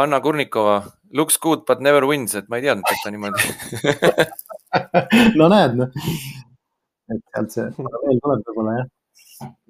Anna 0.00 0.18
Kurnikova, 0.18 0.80
looks 1.14 1.36
good 1.38 1.62
but 1.68 1.84
never 1.84 2.08
wins, 2.08 2.34
et 2.34 2.48
ma 2.50 2.58
ei 2.58 2.64
teadnud, 2.66 2.88
et 2.88 3.04
ta 3.04 3.12
niimoodi 3.14 4.32
no 5.38 5.46
näed, 5.52 5.76
noh 5.78 5.92
et 7.12 7.22
sealt 7.34 7.56
see 7.56 7.66
veel 8.06 8.22
tuleb 8.24 8.46
võib-olla 8.48 8.78
jah. 8.78 8.88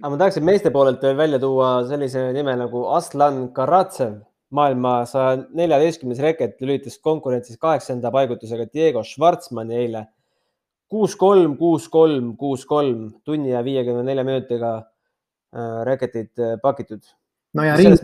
aga 0.03 0.13
ma 0.13 0.21
tahaksin 0.21 0.47
meeste 0.47 0.73
poolelt 0.75 1.03
veel 1.03 1.19
välja 1.19 1.41
tuua 1.43 1.75
sellise 1.89 2.29
nime 2.37 2.55
nagu 2.61 2.87
Aslan 2.95 3.49
Karatsev 3.57 4.21
maailma 4.55 4.95
saja 5.11 5.39
neljateistkümnes 5.57 6.21
reket 6.23 6.61
lülitas 6.63 6.99
konkurentsis 7.03 7.59
kaheksanda 7.61 8.13
paigutusega 8.15 8.69
Diego 8.73 9.03
Schwartzmanni 9.03 9.81
eile. 9.81 10.07
kuus, 10.95 11.17
kolm, 11.19 11.57
kuus, 11.59 11.89
kolm, 11.91 12.35
kuus, 12.39 12.63
kolm 12.71 13.09
tunni 13.27 13.51
ja 13.51 13.65
viiekümne 13.67 14.05
nelja 14.07 14.23
minutiga 14.25 14.75
äh, 14.79 15.81
reketid 15.89 16.39
äh, 16.39 16.55
pakitud. 16.63 17.03
no 17.55 17.65
ja 17.67 17.75
ring, 17.81 17.97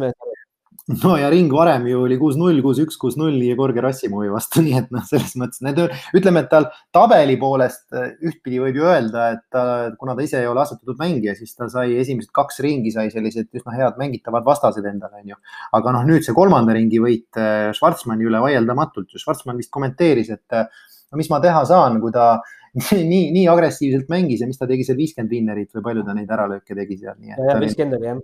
no 1.04 1.14
ja 1.20 1.28
ring 1.30 1.52
varem 1.52 1.86
ju 1.90 2.00
oli 2.04 2.16
kuus-null, 2.20 2.60
kuus-üks, 2.64 2.96
kuus-null 3.00 3.36
Jegor 3.44 3.72
Gerassimovi 3.76 4.30
vastu, 4.32 4.62
nii 4.64 4.76
et 4.80 4.90
noh, 4.94 5.04
selles 5.06 5.36
mõttes 5.40 5.62
need, 5.64 5.80
ütleme, 6.16 6.44
et 6.44 6.50
tal 6.52 6.68
tabeli 6.94 7.36
poolest 7.40 7.86
äh, 7.96 8.12
ühtpidi 8.26 8.60
võib 8.62 8.80
ju 8.80 8.88
öelda, 8.90 9.26
et 9.36 9.44
ta, 9.52 9.64
kuna 10.00 10.16
ta 10.18 10.26
ise 10.26 10.40
ei 10.40 10.50
ole 10.50 10.64
asetatud 10.64 11.00
mängija, 11.00 11.36
siis 11.38 11.54
ta 11.56 11.68
sai 11.72 11.98
esimesed 12.00 12.32
kaks 12.36 12.62
ringi 12.64 12.94
sai 12.94 13.10
sellised 13.12 13.50
üsna 13.56 13.76
head 13.76 14.00
mängitavad 14.00 14.46
vastased 14.46 14.86
endale, 14.90 15.22
onju. 15.22 15.38
aga 15.78 15.96
noh, 15.98 16.06
nüüd 16.08 16.26
see 16.26 16.36
kolmanda 16.36 16.76
ringi 16.76 17.02
võit 17.02 17.40
äh, 17.40 17.70
Schwarzmanni 17.76 18.26
üle 18.28 18.40
vaieldamatult. 18.42 19.12
Schwarzmann 19.20 19.60
vist 19.60 19.72
kommenteeris, 19.74 20.32
et 20.34 20.56
äh, 20.56 20.66
no 21.10 21.20
mis 21.20 21.30
ma 21.30 21.42
teha 21.44 21.62
saan, 21.68 22.00
kui 22.02 22.14
ta 22.14 22.32
nii, 23.12 23.30
nii 23.34 23.46
agressiivselt 23.50 24.10
mängis 24.12 24.42
ja 24.42 24.50
mis 24.50 24.58
ta 24.58 24.68
tegi 24.70 24.86
seal 24.86 24.98
viiskümmend 24.98 25.32
winnerit 25.34 25.72
või 25.76 25.88
palju 25.90 26.06
ta 26.06 26.14
neid 26.16 26.30
äralööke 26.30 26.76
tegi 26.78 27.00
seal. 27.02 27.18
viiskümmend 27.20 27.98
oli 27.98 28.12
jah 28.14 28.20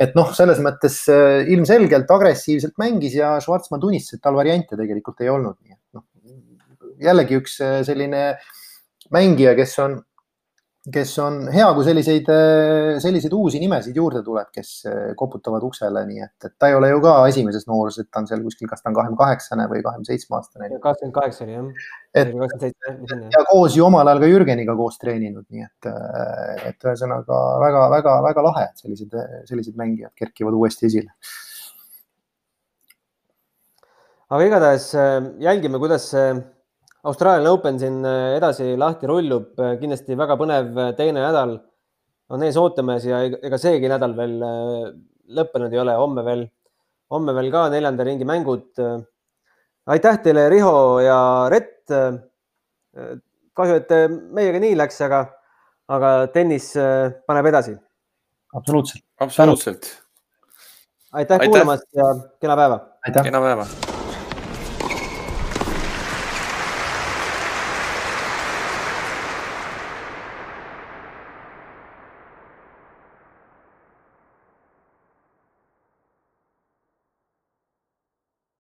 et 0.00 0.16
noh, 0.18 0.32
selles 0.34 0.60
mõttes 0.64 1.00
äh, 1.12 1.44
ilmselgelt 1.54 2.10
agressiivselt 2.10 2.76
mängis 2.82 3.14
ja 3.18 3.36
Schwarzmann 3.42 3.82
tunnistas, 3.82 4.18
et 4.18 4.24
tal 4.24 4.38
variante 4.38 4.78
tegelikult 4.78 5.22
ei 5.22 5.30
olnud, 5.32 5.58
nii 5.62 5.76
et 5.76 5.98
noh, 5.98 6.06
jällegi 7.04 7.38
üks 7.40 7.60
äh, 7.64 7.78
selline 7.86 8.24
mängija, 9.14 9.54
kes 9.58 9.78
on 9.84 10.00
kes 10.92 11.12
on 11.22 11.36
hea, 11.48 11.66
kui 11.76 11.84
selliseid, 11.86 12.26
äh, 12.28 12.98
selliseid 13.00 13.32
uusi 13.32 13.60
nimesid 13.62 13.96
juurde 13.96 14.20
tuleb, 14.24 14.50
kes 14.52 14.72
äh, 14.90 14.98
koputavad 15.16 15.64
uksele, 15.64 16.02
nii 16.10 16.20
et, 16.26 16.34
et 16.44 16.52
ta 16.60 16.68
ei 16.68 16.76
ole 16.76 16.90
ju 16.90 17.00
ka 17.04 17.14
esimeses 17.30 17.64
nooruses, 17.70 18.04
et 18.04 18.10
ta 18.12 18.20
on 18.20 18.28
seal 18.28 18.42
kuskil, 18.44 18.68
kas 18.68 18.84
ta 18.84 18.90
on 18.90 18.98
kahekümne 18.98 19.20
kaheksane 19.20 19.64
või 19.70 19.80
kahekümne 19.86 20.10
seitsme 20.10 20.36
aastane. 20.36 20.68
kakskümmend 20.84 21.16
kaheksa 21.16 21.46
oli 21.46 21.56
jah. 21.56 21.86
et 22.20 22.34
ja 23.32 23.44
koos 23.48 23.78
ju 23.78 23.86
omal 23.86 24.12
ajal 24.12 24.20
ka 24.26 24.30
Jürgeniga 24.34 24.76
koos 24.76 25.00
treeninud, 25.00 25.46
nii 25.48 25.64
et, 25.64 25.88
äh, 25.88 26.68
et 26.68 26.88
ühesõnaga 26.90 27.40
väga-väga-väga 27.64 28.46
lahe, 28.50 28.68
et 28.68 28.84
sellised, 28.84 29.16
sellised 29.48 29.80
mängijad 29.80 30.12
kerkivad 30.20 30.60
uuesti 30.60 30.90
esile. 30.92 31.14
aga 34.34 34.50
igatahes 34.50 34.90
jälgime, 35.40 35.80
kuidas 35.80 36.10
see 36.12 36.28
Austraalian 37.04 37.52
Open 37.52 37.78
siin 37.80 38.00
äh, 38.08 38.34
edasi 38.38 38.74
lahti 38.80 39.08
rullub, 39.08 39.52
äh, 39.60 39.76
kindlasti 39.80 40.16
väga 40.16 40.38
põnev 40.40 40.70
äh, 40.80 40.92
teine 40.96 41.20
nädal 41.20 41.58
on 42.32 42.44
ees 42.46 42.56
ootamas 42.56 43.04
ja 43.04 43.20
ega 43.28 43.58
seegi 43.60 43.90
nädal 43.92 44.14
veel 44.16 44.38
lõppenud 45.36 45.74
ei 45.74 45.82
ole, 45.82 45.96
homme 46.00 46.24
veel, 46.24 46.46
homme 47.12 47.34
veel 47.36 47.50
ka 47.52 47.66
neljanda 47.72 48.06
ringi 48.08 48.24
mängud. 48.28 48.80
aitäh 49.92 50.18
teile, 50.24 50.48
Riho 50.48 51.00
ja 51.04 51.18
Rett. 51.52 51.92
kahju, 53.54 53.76
et 53.76 53.94
meiega 54.32 54.64
nii 54.64 54.74
läks, 54.80 55.02
aga, 55.04 55.20
aga 55.92 56.16
tennis 56.32 56.72
paneb 57.28 57.52
edasi. 57.52 57.76
absoluutselt. 58.56 59.04
absoluutselt. 59.20 59.90
aitäh, 61.12 61.36
aitäh 61.36 61.50
kuulamast 61.50 61.90
ja 61.92 62.14
kena 62.40 62.56
päeva. 62.56 62.86
kena 63.20 63.40
päeva 63.44 63.83